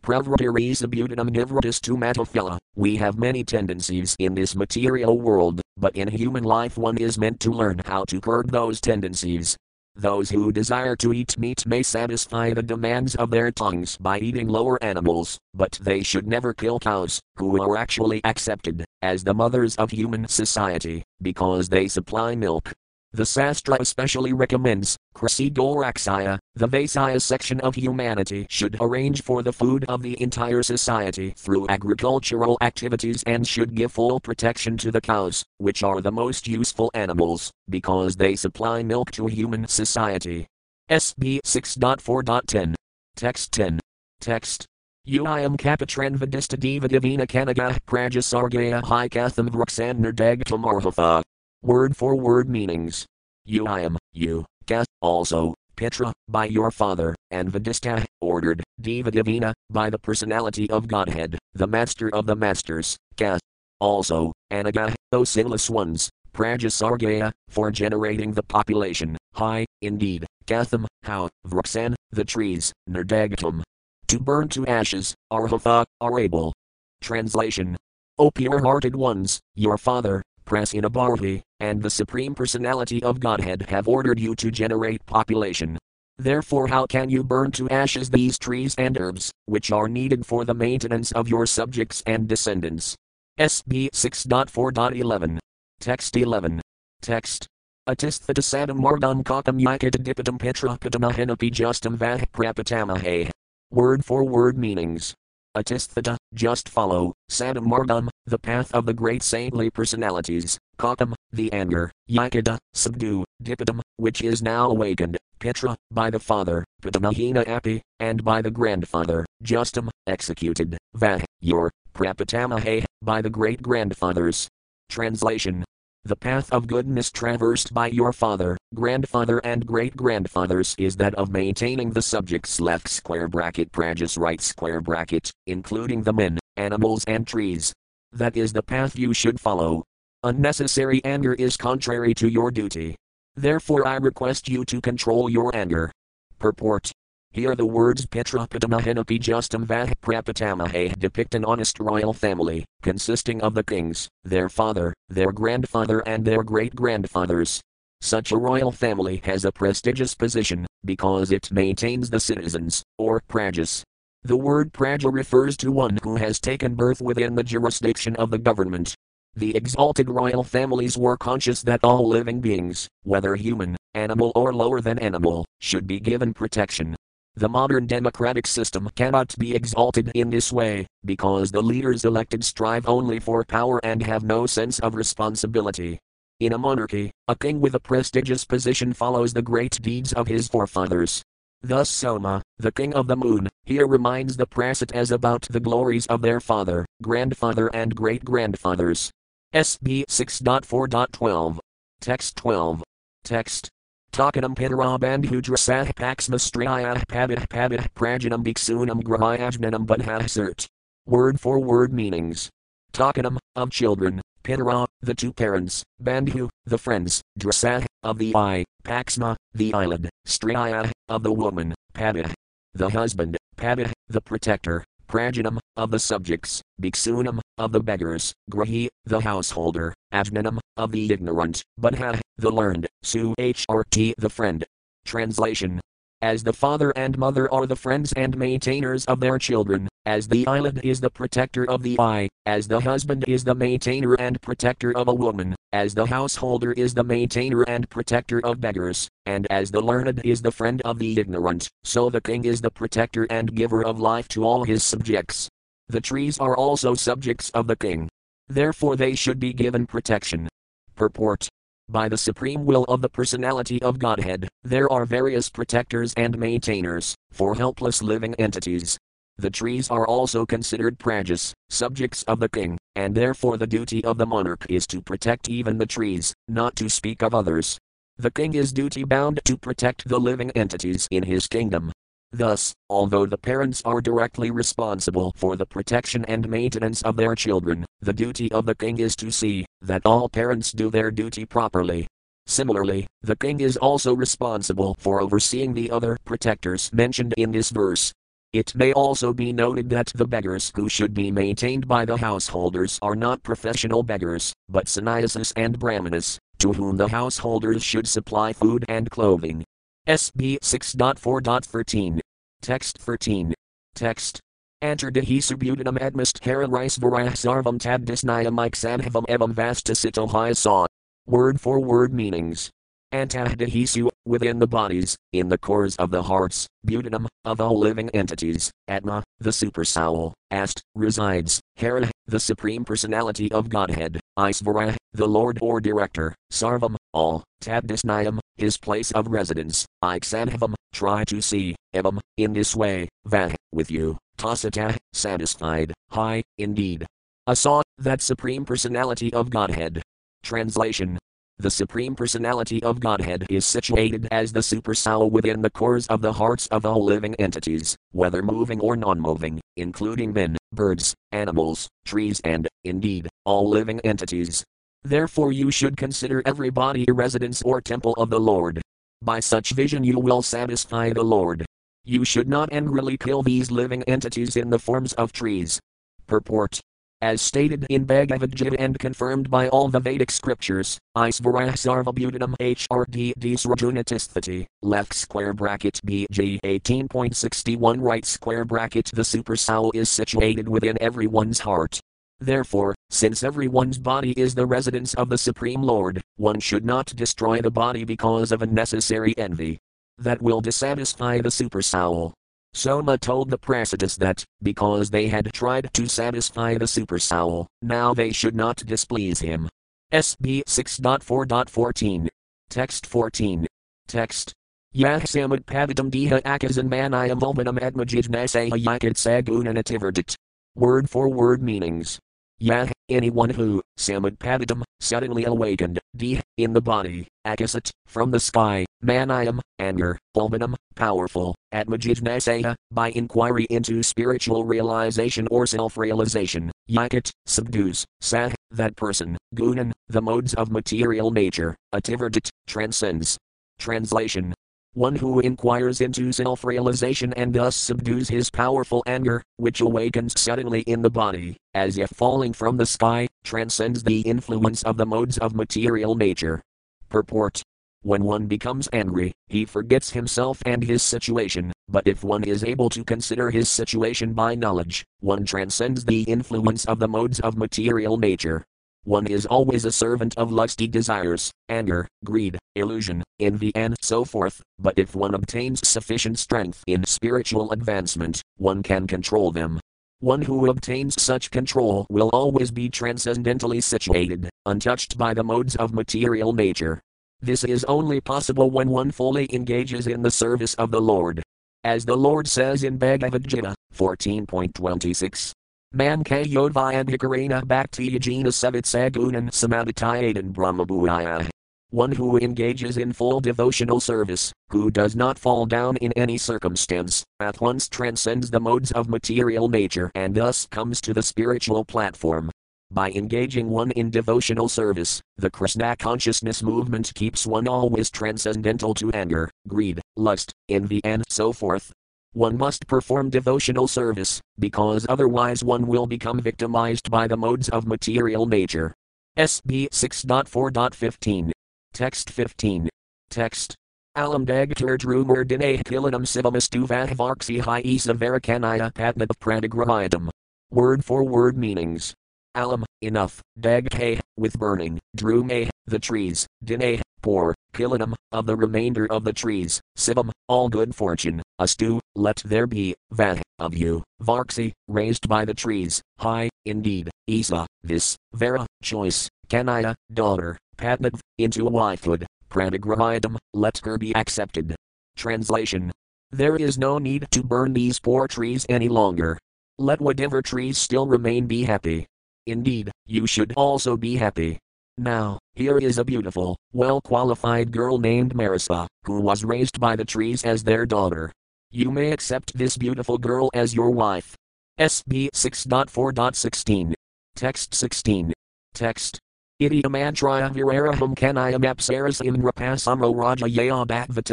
[0.03, 2.59] Pravratirisabutanam nivratis to matophila.
[2.75, 7.41] We have many tendencies in this material world, but in human life one is meant
[7.41, 9.57] to learn how to curb those tendencies.
[9.99, 14.47] Those who desire to eat meat may satisfy the demands of their tongues by eating
[14.47, 19.75] lower animals, but they should never kill cows, who are actually accepted as the mothers
[19.77, 22.75] of human society, because they supply milk.
[23.17, 29.55] The Sastra especially recommends, Krasi Goraksaya, the Vaisya section of humanity should arrange for the
[29.55, 35.01] food of the entire society through agricultural activities and should give full protection to the
[35.01, 40.47] cows, which are the most useful animals, because they supply milk to human society.
[40.91, 42.75] SB 6.4.10.
[43.17, 43.81] Text 10.
[44.21, 44.67] Text.
[45.09, 51.23] Uiam Kapatran Vadista Diva Divina Kanaga Prajasargaya Hikatham Vruxan Nerdeg Tamarhatha.
[51.63, 53.07] Word for word meanings.
[53.45, 59.55] You I am, you, Kath, also, Petra, by your father, and Vadista, ordered, Diva Divina,
[59.71, 63.41] by the personality of Godhead, the master of the masters, Kath.
[63.81, 71.95] Also, Anaga, those sinless ones, Prajasargaya, for generating the population, high, indeed, Katham, how, Vruxan,
[72.11, 73.63] the trees, Nerdagatum.
[74.09, 76.53] To burn to ashes, Arhatha, are able.
[77.01, 77.77] Translation.
[78.19, 84.19] O pure hearted ones, your father, Prasinabarhi, and the Supreme Personality of Godhead have ordered
[84.19, 85.77] you to generate population.
[86.19, 90.45] Therefore, how can you burn to ashes these trees and herbs, which are needed for
[90.45, 92.97] the maintenance of your subjects and descendants?
[93.39, 95.39] SB 6.4.11.
[95.79, 96.63] Text 11.
[97.03, 97.47] Text.
[97.87, 103.31] Atisthatasadam mardam kakam yakatadipitam petrapitamahinapi justam vah prapatamahe.
[103.71, 105.15] Word for word meanings.
[105.57, 111.91] Atisthata, just follow, Sadam Mardam, the path of the great saintly personalities, Kakam, the anger,
[112.11, 118.43] Yakada, subdue, Dipadam, which is now awakened, Pitra, by the father, Pitamahina Api, and by
[118.43, 124.49] the grandfather, Justum, executed, Vah, your, Prapatamahe, by the great grandfathers.
[124.89, 125.65] Translation
[126.07, 131.31] the path of goodness traversed by your father, grandfather, and great grandfathers is that of
[131.31, 137.27] maintaining the subjects left square bracket prajas right square bracket, including the men, animals, and
[137.27, 137.73] trees.
[138.13, 139.83] That is the path you should follow.
[140.23, 142.97] Unnecessary anger is contrary to your duty.
[143.35, 145.91] Therefore, I request you to control your anger.
[146.39, 146.93] Purport
[147.37, 153.63] here the words Petrapatamahenapi Justum Vah Prapatamahe depict an honest royal family, consisting of the
[153.63, 157.61] kings, their father, their grandfather, and their great grandfathers.
[158.01, 163.83] Such a royal family has a prestigious position, because it maintains the citizens, or prajas.
[164.23, 168.39] The word praja refers to one who has taken birth within the jurisdiction of the
[168.39, 168.95] government.
[169.35, 174.81] The exalted royal families were conscious that all living beings, whether human, animal, or lower
[174.81, 176.97] than animal, should be given protection.
[177.39, 182.89] The modern democratic system cannot be exalted in this way, because the leaders elected strive
[182.89, 185.99] only for power and have no sense of responsibility.
[186.41, 190.49] In a monarchy, a king with a prestigious position follows the great deeds of his
[190.49, 191.23] forefathers.
[191.61, 196.23] Thus Soma, the king of the moon, here reminds the Pracetas about the glories of
[196.23, 199.11] their father, grandfather, and great grandfathers.
[199.55, 201.59] SB 6.4.12.
[202.01, 202.83] Text 12.
[203.25, 203.69] Text.
[204.17, 210.65] Takanam Pitarabandhudrasah Paxmastriyah Pabih Pabih Prajanam Bhiksunam Grahayajnanam Budhasert.
[211.05, 212.49] Word for word meanings.
[212.95, 219.37] Takanam, of children, Pitara, the two parents, Bandhu, the friends, Drasah, of the eye, Paxma,
[219.53, 222.33] the eyelid, Striyah, of the woman, Pabih,
[222.73, 229.21] the husband, Pabih, the protector, Prajanam, of the subjects, Bhiksunam, of the beggars, Grahi, the
[229.21, 234.65] householder, Ajnanam, of the ignorant, Budha, the learned, Su HRT, the friend.
[235.05, 235.81] Translation
[236.23, 240.47] as the father and mother are the friends and maintainers of their children, as the
[240.47, 244.97] eyelid is the protector of the eye, as the husband is the maintainer and protector
[244.97, 249.71] of a woman, as the householder is the maintainer and protector of beggars, and as
[249.71, 253.55] the learned is the friend of the ignorant, so the king is the protector and
[253.55, 255.49] giver of life to all his subjects.
[255.89, 258.09] The trees are also subjects of the king.
[258.49, 260.49] Therefore, they should be given protection.
[260.97, 261.49] Purport
[261.89, 267.15] by the supreme will of the personality of Godhead, there are various protectors and maintainers
[267.31, 268.99] for helpless living entities.
[269.39, 274.19] The trees are also considered prajas, subjects of the king, and therefore the duty of
[274.19, 277.79] the monarch is to protect even the trees, not to speak of others.
[278.17, 281.93] The king is duty bound to protect the living entities in his kingdom,
[282.33, 287.85] Thus, although the parents are directly responsible for the protection and maintenance of their children,
[288.01, 292.07] the duty of the king is to see that all parents do their duty properly.
[292.47, 298.13] Similarly, the king is also responsible for overseeing the other protectors mentioned in this verse.
[298.53, 302.99] It may also be noted that the beggars who should be maintained by the householders
[303.03, 308.85] are not professional beggars, but sannyasis and brahmanas, to whom the householders should supply food
[308.89, 309.65] and clothing.
[310.07, 312.21] SB 6.4.13.
[312.63, 313.53] Text 13.
[313.97, 314.41] Text.
[314.81, 320.87] Antardahi subutanam admist rice varah sarvam tabdisnayam iksanhavam evam vastasito saw.
[321.27, 322.71] Word for word meanings.
[323.13, 328.71] Antahdahisu, within the bodies, in the cores of the hearts, butanum, of all living entities,
[328.89, 335.59] Atma, the super soul, Ast, resides, Hara, the Supreme Personality of Godhead, Isvara, the Lord
[335.63, 342.53] or Director, Sarvam, all, Tabdisnayam, his place of residence, Iksanhavam, try to see, Evam, in
[342.53, 347.07] this way, Vah, with you, Tasata, satisfied, high, indeed.
[347.47, 350.03] Asa, that Supreme Personality of Godhead.
[350.43, 351.19] Translation
[351.59, 356.21] the Supreme Personality of Godhead is situated as the super soul within the cores of
[356.21, 361.89] the hearts of all living entities, whether moving or non moving, including men, birds, animals,
[362.05, 364.65] trees, and, indeed, all living entities.
[365.07, 368.83] Therefore, you should consider every body a residence or temple of the Lord.
[369.23, 371.65] By such vision, you will satisfy the Lord.
[372.05, 375.79] You should not angrily kill these living entities in the forms of trees.
[376.27, 376.81] Purport
[377.23, 383.33] as stated in Bhagavad Gita and confirmed by all the Vedic scriptures, Isvarah Sarvabhutanam HRD
[383.39, 390.99] Srajunatisthati, left square bracket BG 18.61 right square bracket The super soul is situated within
[391.01, 392.01] everyone's heart.
[392.41, 397.61] Therefore, since everyone's body is the residence of the Supreme Lord, one should not destroy
[397.61, 399.79] the body because of unnecessary envy.
[400.19, 402.35] That will dissatisfy the super soul.
[402.75, 408.13] Soma told the Pracetas that, because they had tried to satisfy the super soul, now
[408.13, 409.69] they should not displease him.
[410.13, 412.29] SB 6.4.14.
[412.69, 413.67] Text 14.
[414.07, 414.53] Text.
[414.95, 420.35] Yahsamad pavadam diha akazan manayam vulmanam admajidnasaya yakit sagunanativardit.
[420.75, 422.19] Word for word meanings.
[422.59, 429.61] Yah, anyone who, samadpadam, suddenly awakened, d, in the body, akasat, from the sky, manayam,
[429.79, 438.97] anger, pulmanam, powerful, atmajidnasaya, by inquiry into spiritual realization or self-realization, yakat, subdues, sah, that
[438.97, 443.37] person, gunan, the modes of material nature, ativardit, transcends.
[443.79, 444.55] Translation
[444.97, 450.81] one who inquires into self realization and thus subdues his powerful anger, which awakens suddenly
[450.83, 455.37] in the body, as if falling from the sky, transcends the influence of the modes
[455.39, 456.63] of material nature.
[457.11, 457.63] Purport
[458.03, 462.89] When one becomes angry, he forgets himself and his situation, but if one is able
[462.89, 468.17] to consider his situation by knowledge, one transcends the influence of the modes of material
[468.17, 468.65] nature,
[469.07, 474.61] one is always a servant of lusty desires, anger, greed, illusion, envy, and so forth,
[474.81, 479.79] but if one obtains sufficient strength in spiritual advancement, one can control them.
[480.19, 485.95] One who obtains such control will always be transcendentally situated, untouched by the modes of
[485.95, 487.01] material nature.
[487.41, 491.43] This is only possible when one fully engages in the service of the Lord.
[491.85, 495.53] As the Lord says in Bhagavad Gita 14.26,
[495.97, 501.49] Mankayodvayadhikarena bhaktiyajina savitsagunan samadhitayadan brahmabhuaya.
[501.89, 507.25] One who engages in full devotional service, who does not fall down in any circumstance,
[507.41, 512.51] at once transcends the modes of material nature and thus comes to the spiritual platform.
[512.91, 519.11] By engaging one in devotional service, the Krishna consciousness movement keeps one always transcendental to
[519.13, 521.91] anger, greed, lust, envy, and so forth,
[522.37, 527.87] one must perform devotional service, because otherwise one will become victimized by the modes of
[527.87, 528.93] material nature.
[529.39, 531.51] SB 6.4.15.
[531.95, 532.91] Text 15.
[533.31, 533.75] Text.
[534.15, 540.29] Alam dagtur drumur dine kilanam sivamastu vahvarksi hi isa patnat pradigrahayam.
[540.71, 542.13] Word for word meanings.
[542.55, 549.23] Alam, enough, daghe, with burning, drume, the trees, dine, poor, kilanam, of the remainder of
[549.23, 555.29] the trees, sivam, all good fortune, astu, let there be, vah, of you, varksi, raised
[555.29, 562.25] by the trees, high, indeed, Isa, this, Vera, choice, Kanaya, daughter, Padmav, into a wifehood,
[562.51, 564.75] Pradigrahayam, let her be accepted.
[565.17, 565.93] Translation.
[566.31, 569.39] There is no need to burn these poor trees any longer.
[569.79, 572.07] Let whatever trees still remain be happy.
[572.47, 574.59] Indeed, you should also be happy.
[574.99, 580.07] Now, here is a beautiful, well qualified girl named Marisa, who was raised by the
[580.07, 581.31] trees as their daughter.
[581.71, 584.35] You may accept this beautiful girl as your wife.
[584.81, 586.95] SB 6.4.16.
[587.35, 588.33] Text 16.
[588.73, 589.19] Text.
[589.61, 593.45] Idiomantraya viraraham kanayam apsaras imrapasamo raja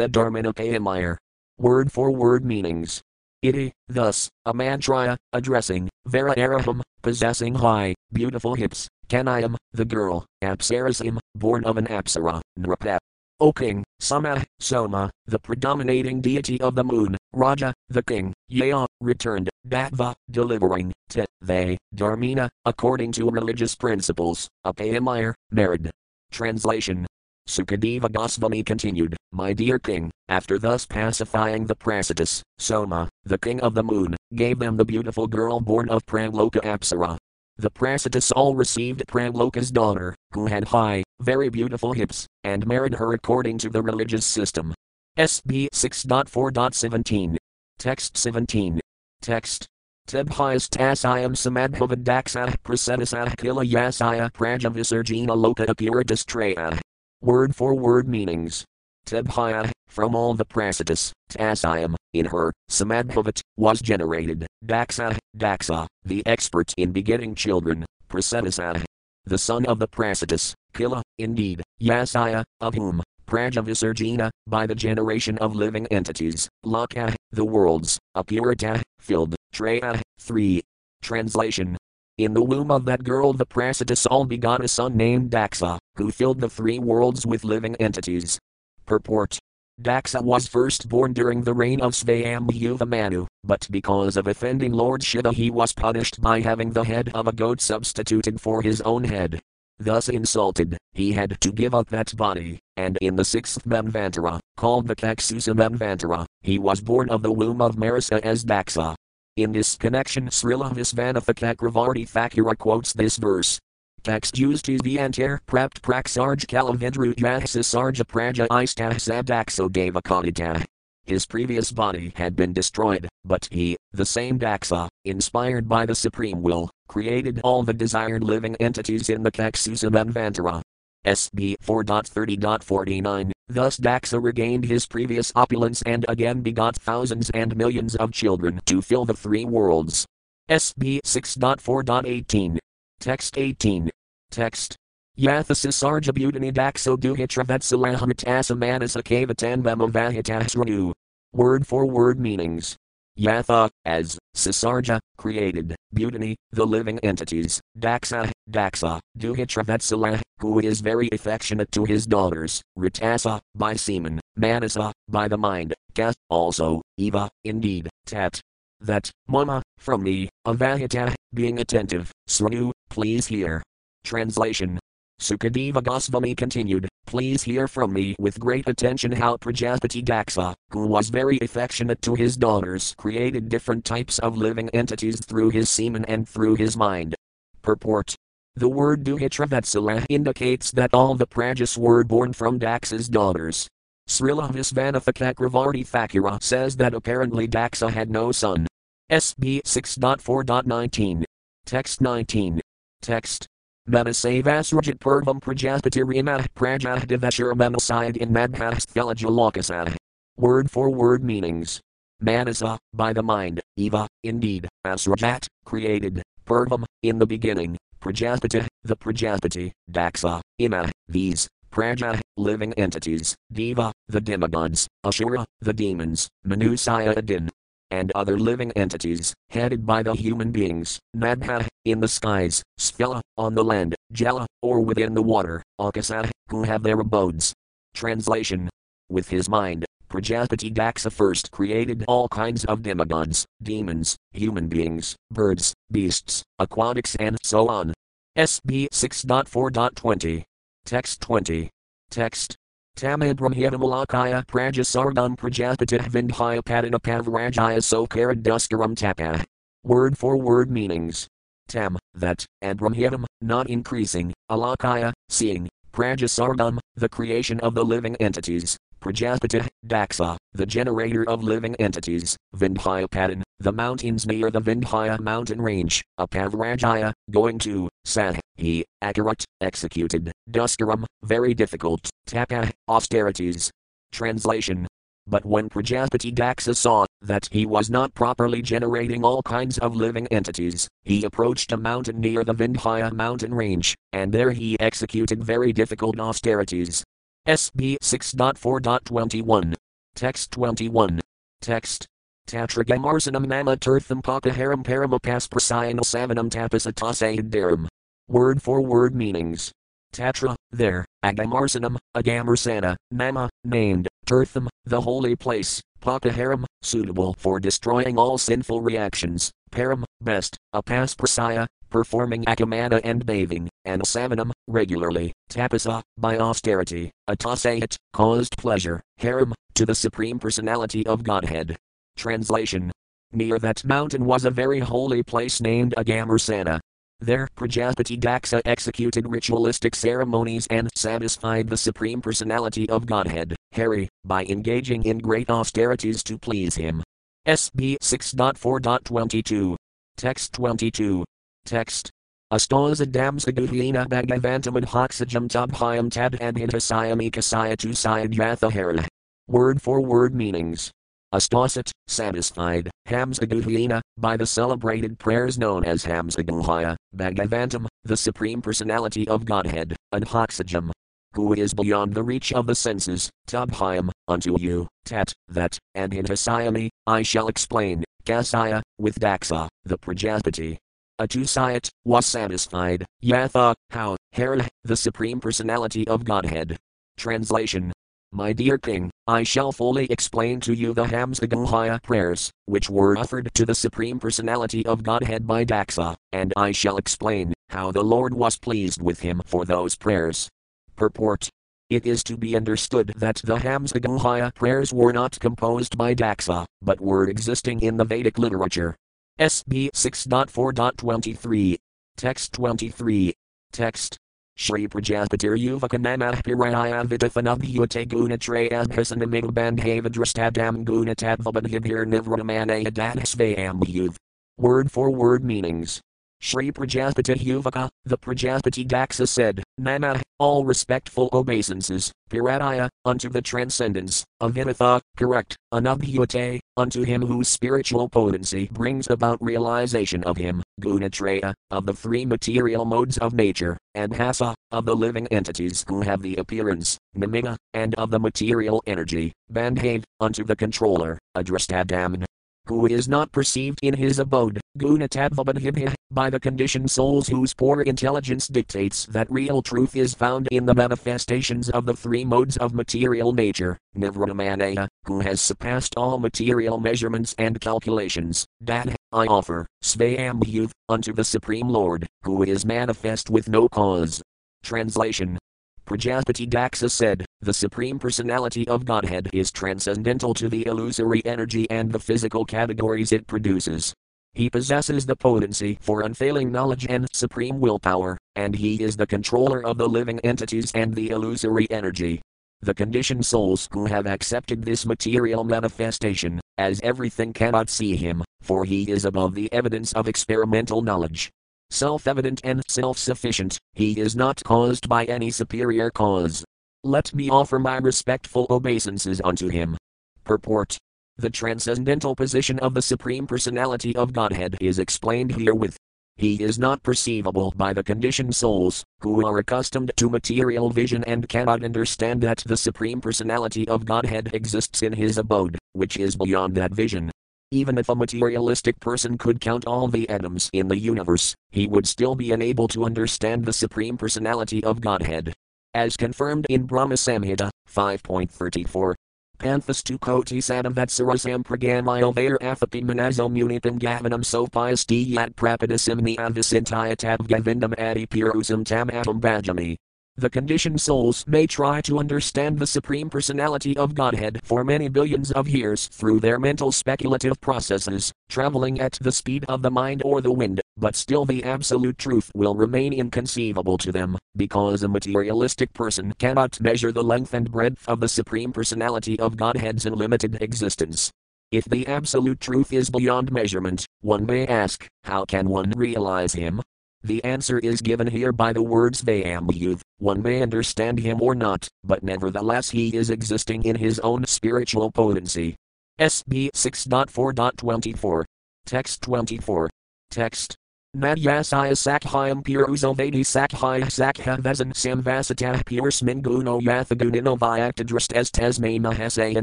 [0.08, 1.16] dharmanapayamire.
[1.58, 3.02] Word for word meanings.
[3.44, 11.18] Iti, thus, a mantraya, addressing, Vera Araham, possessing high, beautiful hips, Kanayam, the girl, Apsarasim,
[11.34, 12.96] born of an Apsara, Nrapa.
[13.40, 19.50] O king, Sama, Soma, the predominating deity of the moon, Raja, the king, Yea, returned,
[19.68, 25.90] Datva, delivering, to, they, Dharmina, according to religious principles, Apayamire, married.
[26.32, 27.06] Translation
[27.48, 33.74] Sukadeva Gosvami continued, My dear king, after thus pacifying the Pracetas, Soma, the king of
[33.74, 37.16] the moon, gave them the beautiful girl born of Pramloca Apsara.
[37.56, 43.12] The Pracetas all received Pramloca's daughter, who had high, very beautiful hips, and married her
[43.12, 44.74] according to the religious system.
[45.18, 47.36] SB 6.4.17.
[47.78, 48.80] Text 17.
[49.22, 49.66] Text.
[50.08, 56.80] Tebhyas tasayam samadbhavadaksah prasedasah kila yasaya prajavisarjina loka apuradastraya.
[57.24, 58.66] Word for word meanings.
[59.06, 66.74] Tebhaya, from all the Pracetas, Tasayam, in her, Samadbhavat, was generated, Daksa, Daksa, the expert
[66.76, 68.84] in begetting children, Prasedasa,
[69.24, 75.56] the son of the Pracetas, Kila, indeed, Yasaya, of whom, Prajavisarjina, by the generation of
[75.56, 80.60] living entities, Laka, the worlds, Apurata, filled, Treya, three.
[81.00, 81.76] Translation
[82.16, 86.12] in the womb of that girl the Pracetas all begot a son named Daksa, who
[86.12, 88.38] filled the three worlds with living entities.
[88.86, 89.38] Purport
[89.82, 95.02] Daksa was first born during the reign of Svayambhuva Manu, but because of offending Lord
[95.02, 99.02] Shiva he was punished by having the head of a goat substituted for his own
[99.02, 99.40] head.
[99.80, 104.86] Thus insulted, he had to give up that body, and in the sixth Manvantara, called
[104.86, 108.94] the Caksusa Manvantara, he was born of the womb of Marisa as Daksa.
[109.36, 113.58] In this connection Srila Visvanatha Cakravarti Thakura quotes this verse.
[114.04, 120.64] Text used is the antir prapt praksarj kalavendru jahsasarja praja istah sabdaxo devakadita.
[121.04, 126.40] His previous body had been destroyed, but he, the same Daksa, inspired by the supreme
[126.40, 130.62] will, created all the desired living entities in the Caksusa Manvantara.
[131.04, 133.33] SB 4.30.49.
[133.48, 138.80] Thus Daksa regained his previous opulence and again begot thousands and millions of children to
[138.80, 140.06] fill the three worlds.
[140.48, 142.58] SB 6.4.18.
[143.00, 143.90] Text 18.
[144.30, 144.76] Text.
[145.18, 150.92] Yathasisarja Bhutani Dakso Duhitravatsalahamitasam Manasakavatan Vamavahitasranu.
[151.32, 152.76] Word for word meanings.
[153.18, 161.70] Yatha, as, Sisarja, created, Bhutani, the living entities, Daksa, Daksa, Duhitravatsalah, who is very affectionate
[161.72, 168.40] to his daughters, Ritasa, by semen, Manasa, by the mind, Ka, also, Eva, indeed, Tat.
[168.80, 173.62] That, Mama, from me, Avahita, being attentive, Sranu, please hear.
[174.02, 174.78] Translation
[175.20, 181.10] Sukadeva Gosvami continued, Please hear from me with great attention how Prajapati Daksa, who was
[181.10, 186.28] very affectionate to his daughters, created different types of living entities through his semen and
[186.28, 187.14] through his mind.
[187.62, 188.14] Purport
[188.56, 193.68] The word Duhitravatsala indicates that all the Prajas were born from Daksa's daughters.
[194.08, 198.66] Srila Visvanatha Thakura says that apparently Daksa had no son.
[199.10, 201.24] SB 6.4.19.
[201.64, 202.60] Text 19.
[203.00, 203.46] Text
[203.88, 209.94] Manasavasrajat Purvam Prajaspatirimah Prajahdivashura Manasayad in Madhasthalajalokasaha.
[210.38, 211.82] Word for word meanings.
[212.18, 219.72] Manasa, by the mind, Eva, indeed, Asrajat, created, Purvam, in the beginning, Prajaspati, the Prajaspati,
[219.90, 227.50] Daksa, Ima, these, Praja, living entities, Deva, the demigods, Ashura, the demons, Manusaya Adin,
[227.94, 233.54] and other living entities, headed by the human beings, Nabha, in the skies, Sphila, on
[233.54, 237.54] the land, Jala, or within the water, Akasa, who have their abodes.
[237.94, 238.68] Translation
[239.08, 245.72] With his mind, Prajapati Daksa first created all kinds of demigods, demons, human beings, birds,
[245.90, 247.94] beasts, aquatics, and so on.
[248.36, 250.42] SB 6.4.20.
[250.84, 251.70] Text 20.
[252.10, 252.56] Text
[252.96, 259.44] Tamabrahmyamalakaya Prajasargam Prajapatih Vindhya Padanapavrajaya Sokaradduskaram Tapa.
[259.82, 261.26] Word for word meanings.
[261.66, 268.76] Tam, that, and Brahmyam, not increasing, Alakaya, seeing, Prajasargam, the creation of the living entities,
[269.00, 276.02] Prajapati, Daksa, the generator of living entities, Vindhyapadan, the mountains near the Vindhya mountain range,
[276.18, 283.70] Apavrajaya, going to, Sah, he, accurate, executed, Duskaram, very difficult, Tapa, austerities.
[284.12, 284.86] Translation
[285.26, 290.26] but when Prajapati Daksa saw that he was not properly generating all kinds of living
[290.26, 295.72] entities, he approached a mountain near the Vindhya mountain range, and there he executed very
[295.72, 297.02] difficult austerities.
[297.48, 299.74] SB 6.4.21.
[300.14, 301.20] Text 21.
[301.60, 302.06] Text.
[302.46, 307.88] Tatragamarsanam nama tirtham pakaharam paramapas prasayanal savanam tapasatasa
[308.28, 309.72] Word for word meanings.
[310.12, 318.38] Tatra, There, Agamarsanam, Agamarsana, Nama, named, Tirtham, the holy place, Pakaharam, suitable for destroying all
[318.38, 327.10] sinful reactions, Param, best, Apasprasaya, performing acamana and bathing, and savanam, regularly, tapasa, by austerity,
[327.28, 331.76] atasayat, caused pleasure, haram, to the Supreme Personality of Godhead.
[332.16, 332.92] Translation
[333.32, 336.78] Near that mountain was a very holy place named Agamarsana.
[337.20, 344.44] There, Prajapati Daksa executed ritualistic ceremonies and satisfied the Supreme Personality of Godhead, Hari, by
[344.44, 347.02] engaging in great austerities to please him.
[347.46, 349.74] SB 6.4.22.
[350.16, 351.24] Text 22.
[351.64, 352.10] Text.
[352.52, 359.06] Astas adamsaguhina bhagavantamad hoxajam tabhyam tad adhidhasayamikasaya tu sayadyathahara.
[359.48, 360.92] Word for word meanings.
[361.34, 369.44] Astasat, satisfied, Hamsaguhyena, by the celebrated prayers known as Hamsaguhya, Bhagavantam, the Supreme Personality of
[369.44, 370.92] Godhead, and Hoxajam,
[371.32, 376.24] who is beyond the reach of the senses, Tabhyam, unto you, Tat, that, and in
[376.24, 380.76] Hasayami, I shall explain, Kasaya, with Daksa, the Prajapati.
[381.20, 386.76] Atusayat, was satisfied, Yatha, how, Hera, the Supreme Personality of Godhead.
[387.16, 387.92] Translation
[388.34, 393.48] my dear king, I shall fully explain to you the Hamsaguhya prayers, which were offered
[393.54, 398.34] to the Supreme Personality of Godhead by Daksa, and I shall explain how the Lord
[398.34, 400.48] was pleased with him for those prayers.
[400.96, 401.48] Purport
[401.90, 407.00] it is to be understood that the Hamsaguhya prayers were not composed by Daksa, but
[407.00, 408.96] were existing in the Vedic literature.
[409.38, 411.76] SB 6.4.23.
[412.16, 413.34] Text 23.
[413.70, 414.18] Text.
[414.56, 424.14] Shri Prajapatir Yuvaka Namah Piraya Vitafanabhyute Gunatrayabhasanamiga Bandhavadrastadam Gunatadvabadhibhir Nivramanaya Dadhsvayambhyuv.
[424.56, 426.00] Word for word meanings.
[426.40, 434.24] Shri Prajapati Yuvaka, the Prajapati Daksa said, Namah, all respectful obeisances, Pirataya, unto the transcendence,
[434.40, 441.86] Avinatha, correct, Anabhyute, unto him whose spiritual potency brings about realization of him, Gunatraya, of
[441.86, 446.36] the three material modes of nature, and Hasa, of the living entities who have the
[446.36, 452.24] appearance, Namiga, and of the material energy, Bandhave, unto the controller, Adrastadaman,
[452.66, 458.48] who is not perceived in his abode, Gunatadvabadhibhya, by the conditioned souls whose poor intelligence
[458.48, 463.32] dictates that real truth is found in the manifestations of the three modes of material
[463.32, 471.12] nature, Nivramanaya, who has surpassed all material measurements and calculations, that I offer, Svayambhuv, unto
[471.12, 474.22] the Supreme Lord, who is manifest with no cause.
[474.62, 475.38] Translation
[475.86, 481.92] Prajapati Daksa said, The Supreme Personality of Godhead is transcendental to the illusory energy and
[481.92, 483.92] the physical categories it produces.
[484.32, 489.62] He possesses the potency for unfailing knowledge and supreme willpower, and he is the controller
[489.62, 492.22] of the living entities and the illusory energy.
[492.62, 498.64] The conditioned souls who have accepted this material manifestation, as everything cannot see him, for
[498.64, 501.30] he is above the evidence of experimental knowledge,
[501.74, 506.44] self evident and self sufficient, he is not caused by any superior cause.
[506.84, 509.76] Let me offer my respectful obeisances unto him.
[510.22, 510.78] Purport
[511.16, 515.76] The transcendental position of the Supreme Personality of Godhead is explained herewith.
[516.16, 521.28] He is not perceivable by the conditioned souls, who are accustomed to material vision and
[521.28, 526.54] cannot understand that the Supreme Personality of Godhead exists in his abode, which is beyond
[526.54, 527.10] that vision.
[527.54, 531.86] Even if a materialistic person could count all the atoms in the universe, he would
[531.86, 535.32] still be unable to understand the Supreme Personality of Godhead.
[535.72, 538.94] As confirmed in Brahma Samhita 5.34.
[539.38, 548.04] Panthas koti sadavatsarasam pragamayo vair athapi manazo munitam gavanam sopiasti yat prapadasimni avisintayatav gavindam adi
[548.06, 549.76] purusam tam atam bhajami.
[550.16, 555.32] The conditioned souls may try to understand the Supreme Personality of Godhead for many billions
[555.32, 560.20] of years through their mental speculative processes, traveling at the speed of the mind or
[560.20, 565.72] the wind, but still the absolute truth will remain inconceivable to them, because a materialistic
[565.72, 571.10] person cannot measure the length and breadth of the Supreme Personality of Godhead's unlimited existence.
[571.50, 576.62] If the absolute truth is beyond measurement, one may ask, how can one realize him?
[577.04, 579.82] The answer is given here by the words Vayambhuv.
[579.98, 584.90] One may understand him or not, but nevertheless he is existing in his own spiritual
[584.90, 585.54] potency.
[586.00, 588.24] SB 6.4.24.
[588.64, 589.68] Text 24.
[590.10, 590.56] Text.
[590.96, 599.42] Nadyasaya sakhyam purusovadi sakhya sakha vesan samvasatah pursmin guno yathagunino vyaktadrast est tesme mahasaya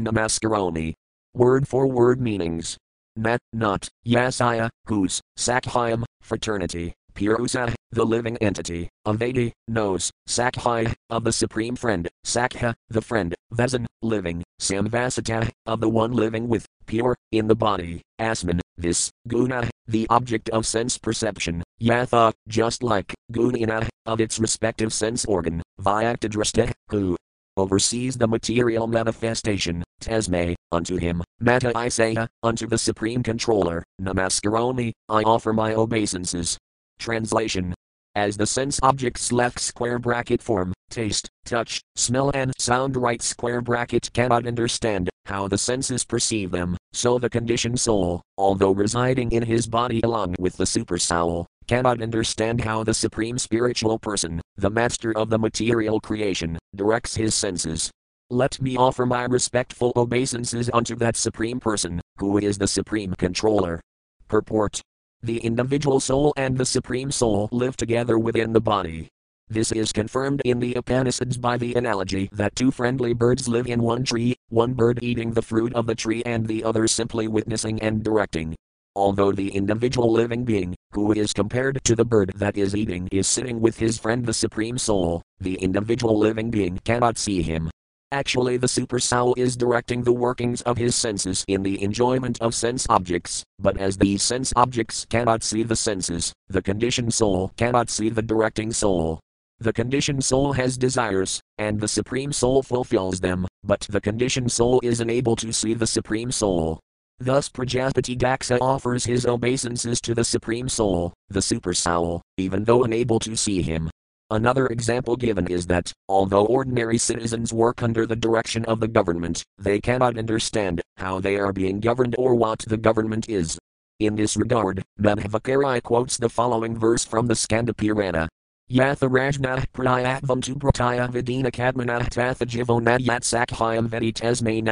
[0.00, 0.94] namaskaroni.
[1.32, 2.76] Word for word meanings.
[3.14, 11.32] Nat, not, yasaya, whose, sakhyam, fraternity, Purusa, the living entity, Avadi, knows, Sakhya, of the
[11.32, 17.48] Supreme Friend, Sakha, the friend, Vasan, living, Samvasata, of the one living with, pure, in
[17.48, 24.20] the body, Asman, this, Guna, the object of sense perception, Yatha, just like, Gunina, of
[24.20, 27.16] its respective sense organ, Vyaktadrasta, who,
[27.56, 35.22] oversees the material manifestation, Tasme, unto him, Mata Isaya, unto the Supreme Controller, Namaskaroni, I
[35.22, 36.56] offer my obeisances.
[36.98, 37.74] Translation
[38.14, 43.62] as the sense objects left square bracket form, taste, touch, smell, and sound right square
[43.62, 49.42] bracket cannot understand how the senses perceive them, so the conditioned soul, although residing in
[49.42, 54.68] his body along with the super soul, cannot understand how the supreme spiritual person, the
[54.68, 57.90] master of the material creation, directs his senses.
[58.28, 63.80] Let me offer my respectful obeisances unto that supreme person, who is the supreme controller.
[64.28, 64.80] Purport
[65.22, 69.08] the individual soul and the Supreme Soul live together within the body.
[69.48, 73.82] This is confirmed in the Upanishads by the analogy that two friendly birds live in
[73.82, 77.80] one tree, one bird eating the fruit of the tree and the other simply witnessing
[77.82, 78.56] and directing.
[78.96, 83.28] Although the individual living being, who is compared to the bird that is eating, is
[83.28, 87.70] sitting with his friend the Supreme Soul, the individual living being cannot see him,
[88.12, 92.54] Actually, the super soul is directing the workings of his senses in the enjoyment of
[92.54, 97.88] sense objects, but as these sense objects cannot see the senses, the conditioned soul cannot
[97.88, 99.18] see the directing soul.
[99.60, 104.78] The conditioned soul has desires, and the Supreme Soul fulfills them, but the conditioned soul
[104.82, 106.80] is unable to see the Supreme Soul.
[107.18, 112.84] Thus Prajapati Daksa offers his obeisances to the Supreme Soul, the Super Soul, even though
[112.84, 113.88] unable to see him,
[114.32, 119.44] Another example given is that, although ordinary citizens work under the direction of the government,
[119.58, 123.58] they cannot understand how they are being governed or what the government is.
[124.00, 128.26] In this regard, Madhvacharya quotes the following verse from the Skanda Purana.
[128.70, 134.62] Yatha Rajna Prayatvam tu Prataya Vidina Kadmana Tatha Jivona Yat Sakhyam Vedi Tesme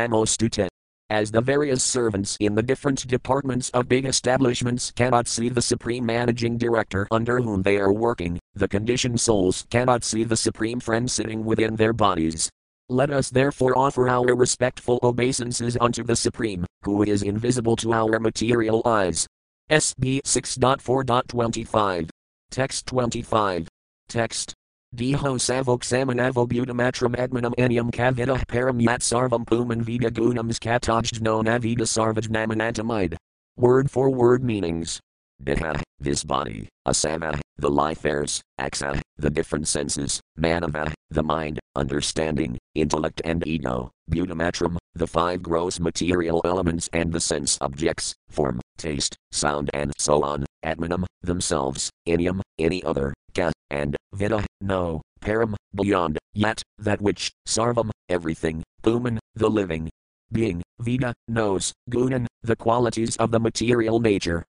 [1.11, 6.06] as the various servants in the different departments of big establishments cannot see the supreme
[6.06, 11.11] managing director under whom they are working, the conditioned souls cannot see the supreme friend
[11.11, 12.48] sitting within their bodies.
[12.88, 18.18] Let us therefore offer our respectful obeisances unto the Supreme, who is invisible to our
[18.18, 19.28] material eyes.
[19.70, 22.11] SB 6.4.25.
[22.50, 23.68] Text 25.
[24.08, 24.54] Text
[24.95, 33.16] Samanavo butamatram admanam enium kavita param yat sarvam puman vida gunams katajno navida sarvajnamanantamide.
[33.57, 35.01] Word for word meanings.
[35.43, 42.56] Diha, this body, asama, the life airs, aksa, the different senses, manava, the mind, understanding,
[42.74, 49.14] intellect and ego, butamatram, the five gross material elements and the sense objects, form, taste,
[49.30, 56.18] sound and so on, atmanam, themselves, enium, any other, ka, and, vida, no, param, beyond,
[56.32, 59.90] yet, that which, sarvam, everything, puman, the living,
[60.32, 64.44] being, vida, knows, gunan, the qualities of the material nature,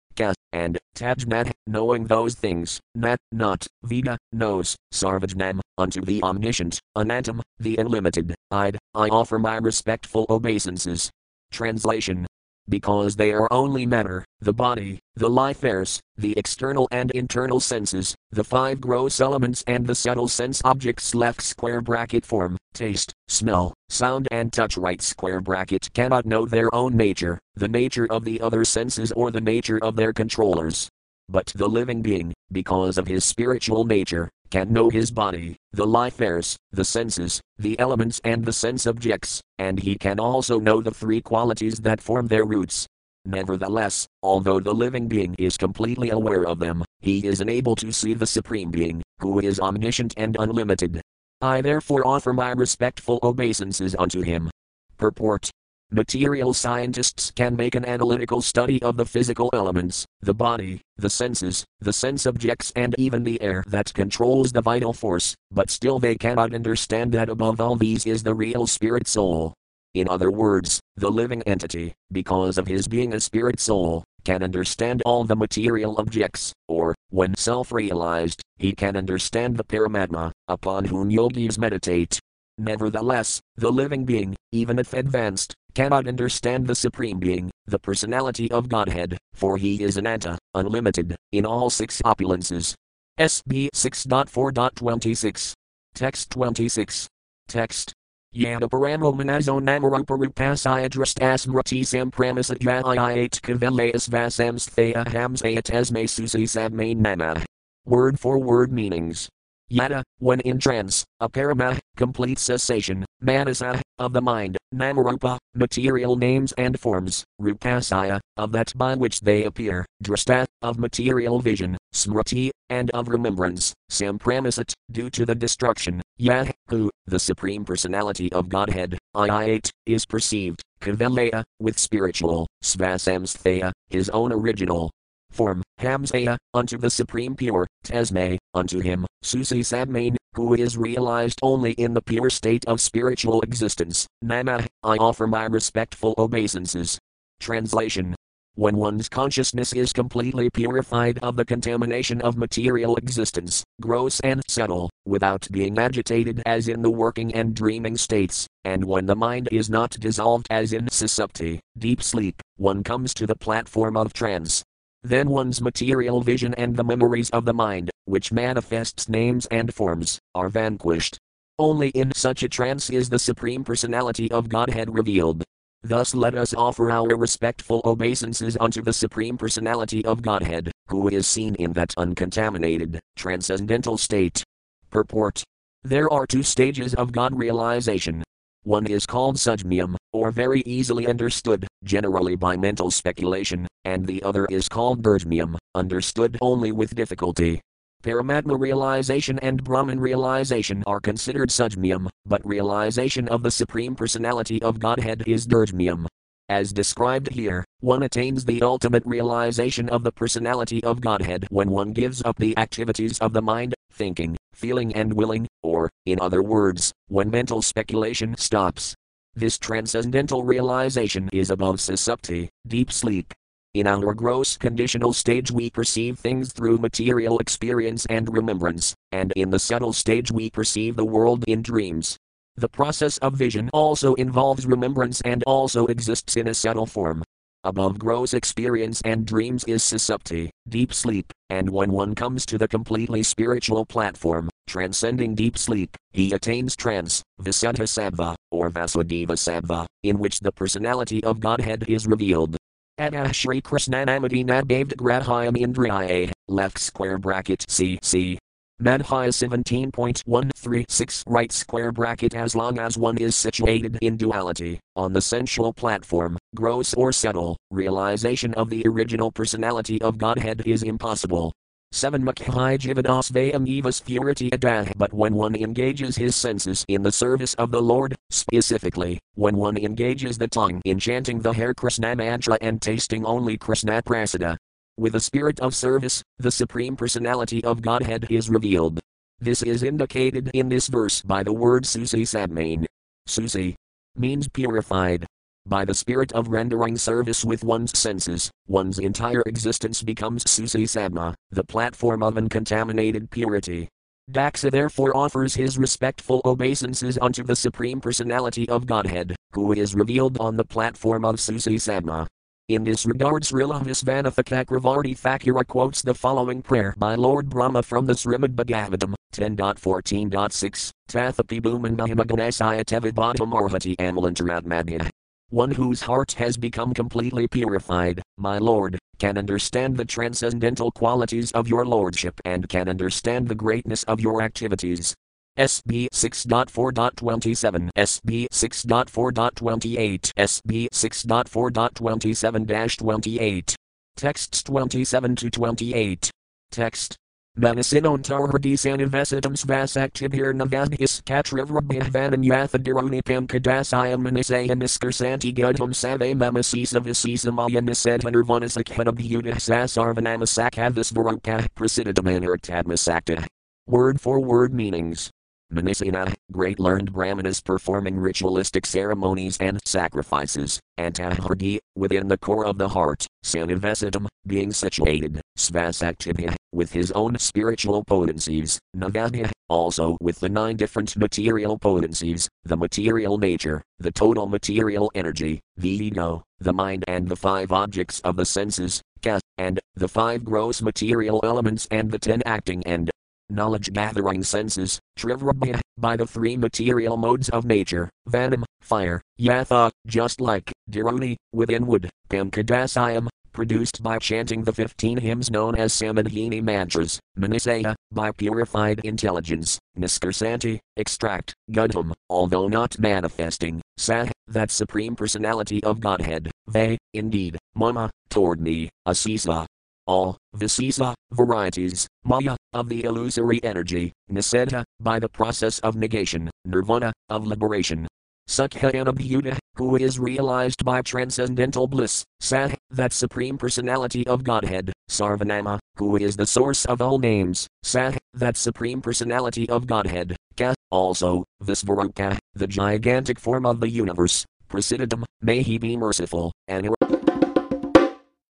[0.51, 7.77] and, tajnat, knowing those things, nat, not, vida, knows, sarvajnam, unto the omniscient, anantam, the
[7.77, 11.09] unlimited, I'd, I offer my respectful obeisances.
[11.51, 12.25] Translation
[12.71, 18.15] because they are only matter, the body, the life airs, the external and internal senses,
[18.31, 23.73] the five gross elements and the subtle sense objects left square bracket form, taste, smell,
[23.89, 28.39] sound and touch right square bracket cannot know their own nature, the nature of the
[28.39, 30.89] other senses or the nature of their controllers.
[31.27, 36.21] But the living being, because of his spiritual nature, can know his body, the life
[36.21, 40.91] airs, the senses, the elements, and the sense objects, and he can also know the
[40.91, 42.85] three qualities that form their roots.
[43.25, 48.13] Nevertheless, although the living being is completely aware of them, he is unable to see
[48.13, 51.01] the Supreme Being, who is omniscient and unlimited.
[51.39, 54.49] I therefore offer my respectful obeisances unto him.
[54.97, 55.49] Purport
[55.93, 61.65] Material scientists can make an analytical study of the physical elements, the body, the senses,
[61.81, 66.15] the sense objects, and even the air that controls the vital force, but still they
[66.15, 69.53] cannot understand that above all these is the real spirit soul.
[69.93, 75.01] In other words, the living entity, because of his being a spirit soul, can understand
[75.03, 81.11] all the material objects, or, when self realized, he can understand the Paramatma, upon whom
[81.11, 82.17] yogis meditate.
[82.57, 88.69] Nevertheless, the living being, even if advanced, cannot understand the Supreme Being, the personality of
[88.69, 92.75] Godhead, for he is ananta, unlimited, in all six opulences.
[93.19, 95.53] SB 6.4.26.
[95.93, 97.07] Text 26.
[97.47, 97.93] Text.
[98.33, 107.43] Yadaparamo manazo namaruparupasaya drastasmrati sampramisat yayayat kavelayas vasams thea hamsayat esme susi sabmain nama.
[107.85, 109.27] Word for word meanings.
[109.71, 116.51] Yada, when in trance, a aparama, complete cessation, manasa, of the mind, namarupa, material names
[116.57, 122.91] and forms, rupasaya, of that by which they appear, drasta, of material vision, smriti, and
[122.91, 129.69] of remembrance, sampramisat, due to the destruction, yah, who, the Supreme Personality of Godhead, I8,
[129.85, 134.91] is perceived, kavelaya, with spiritual, svasamsthaya, his own original,
[135.31, 141.71] form, Hamsaya, unto the Supreme Pure, Tesme, unto him, Susi Sadmain, who is realized only
[141.73, 144.07] in the pure state of spiritual existence.
[144.21, 146.99] Nama, I offer my respectful obeisances.
[147.39, 148.15] Translation
[148.55, 154.89] when one's consciousness is completely purified of the contamination of material existence, gross and subtle,
[155.05, 159.69] without being agitated as in the working and dreaming states, and when the mind is
[159.69, 164.63] not dissolved as in susupti, deep sleep, one comes to the platform of trance,
[165.03, 170.19] then one's material vision and the memories of the mind, which manifests names and forms,
[170.35, 171.17] are vanquished.
[171.57, 175.43] Only in such a trance is the Supreme Personality of Godhead revealed.
[175.83, 181.27] Thus let us offer our respectful obeisances unto the Supreme Personality of Godhead, who is
[181.27, 184.43] seen in that uncontaminated, transcendental state.
[184.91, 185.43] Purport.
[185.83, 188.23] There are two stages of God realization
[188.63, 194.45] one is called sujmyam, or very easily understood, generally by mental speculation, and the other
[194.45, 197.61] is called Gurdmyam, understood only with difficulty.
[198.03, 204.79] Paramatma realization and Brahman realization are considered sujmyam, but realization of the Supreme Personality of
[204.79, 206.07] Godhead is Gurdmyam.
[206.49, 211.93] As described here, one attains the ultimate realization of the personality of Godhead when one
[211.93, 216.91] gives up the activities of the mind, thinking, feeling, and willing, or, in other words,
[217.07, 218.95] when mental speculation stops.
[219.35, 223.33] This transcendental realization is above susupti, deep sleep.
[223.73, 229.49] In our gross conditional stage, we perceive things through material experience and remembrance, and in
[229.49, 232.17] the subtle stage, we perceive the world in dreams.
[232.57, 237.23] The process of vision also involves remembrance and also exists in a subtle form.
[237.63, 242.67] Above gross experience and dreams is susupti, deep sleep, and when one comes to the
[242.67, 250.17] completely spiritual platform, transcending deep sleep, he attains trance, Visuddha Sattva, or Vasudeva Sattva, in
[250.17, 252.55] which the personality of Godhead is revealed.
[252.97, 258.37] Atah Shri Krishnanamati Nabhavd Grahayam Indriyaye, left square bracket CC,
[258.81, 265.21] Madhya 17.136 right square bracket as long as one is situated in duality, on the
[265.21, 271.51] sensual platform, gross or subtle, realization of the original personality of Godhead is impossible.
[271.93, 274.85] 7 Makhai Jivadasvayam Evas Purity Adah.
[274.95, 279.77] But when one engages his senses in the service of the Lord, specifically, when one
[279.77, 284.55] engages the tongue in chanting the Hare Krishna mantra and tasting only Krishna Prasada,
[284.97, 288.99] with a spirit of service, the Supreme Personality of Godhead is revealed.
[289.39, 292.85] This is indicated in this verse by the word Susi Sadmain.
[293.25, 293.75] Susi
[294.15, 295.25] means purified.
[295.67, 301.35] By the spirit of rendering service with one's senses, one's entire existence becomes Susi Sadma,
[301.51, 303.87] the platform of uncontaminated purity.
[304.31, 310.39] Daksa therefore offers his respectful obeisances unto the Supreme Personality of Godhead, who is revealed
[310.39, 312.25] on the platform of Susi Sadma.
[312.67, 318.05] In this regard, Srila Visvanatha Cakravarti Thakura quotes the following prayer by Lord Brahma from
[318.05, 325.09] the Srimad Bhagavatam 10.14.6 Tathapi Bhuman Mahimaganasaya Tevibhatam Arhati Amalantaratmadya.
[325.51, 331.67] One whose heart has become completely purified, my Lord, can understand the transcendental qualities of
[331.67, 335.13] your Lordship and can understand the greatness of your activities.
[335.59, 343.75] SB 6.4.27, SB 6.4.28, SB 6.4.27 28.
[344.15, 346.31] Texts 27 to 28.
[346.71, 347.17] Text.
[347.59, 359.59] Manasinon tarhadisan invesitum svasactibhir navadhis katrivrabhvanan yathadirunipam kadasayam manisayan niskarsanti gudhum save mamasisa visisamaya nisedhanirvanasakhenabhyudah
[359.59, 360.79] sasarvanamasak
[361.11, 363.45] varuka prasidadamanartadmasakta.
[363.85, 365.29] Word for word meanings.
[365.71, 372.89] Manisina, great learned brahmanas performing ritualistic ceremonies and sacrifices, Antahardi, within the core of the
[372.89, 380.75] heart, Sanivesitam, being situated, Svasaktivya, with his own spiritual potencies, Navadya, also with the nine
[380.75, 387.29] different material potencies, the material nature, the total material energy, the ego, the mind and
[387.29, 392.19] the five objects of the senses, Ka, and the five gross material elements and the
[392.19, 393.10] ten acting and
[393.51, 400.41] knowledge gathering senses, Trivrabhya, by the three material modes of nature, Vanam, fire, Yatha, just
[400.41, 407.19] like, Diruni, within wood, Pamkadasayam, produced by chanting the 15 hymns known as Samandhini mantras,
[407.37, 415.99] Manisaya, by purified intelligence, Niskarsanti, extract, Gudham, although not manifesting, Sah, that Supreme Personality of
[415.99, 419.65] Godhead, Ve, indeed, Mama, toward me, Asisa.
[420.11, 427.13] All, Visisa, varieties, Maya, of the illusory energy, Niseta, by the process of negation, Nirvana,
[427.29, 428.09] of liberation,
[428.49, 436.17] Sukha who is realized by transcendental bliss, Sah, that Supreme Personality of Godhead, Sarvanama, who
[436.17, 442.37] is the source of all names, Sah, that Supreme Personality of Godhead, Ka, also, Visvaruka,
[442.53, 446.89] the gigantic form of the universe, Prasidam, may he be merciful, and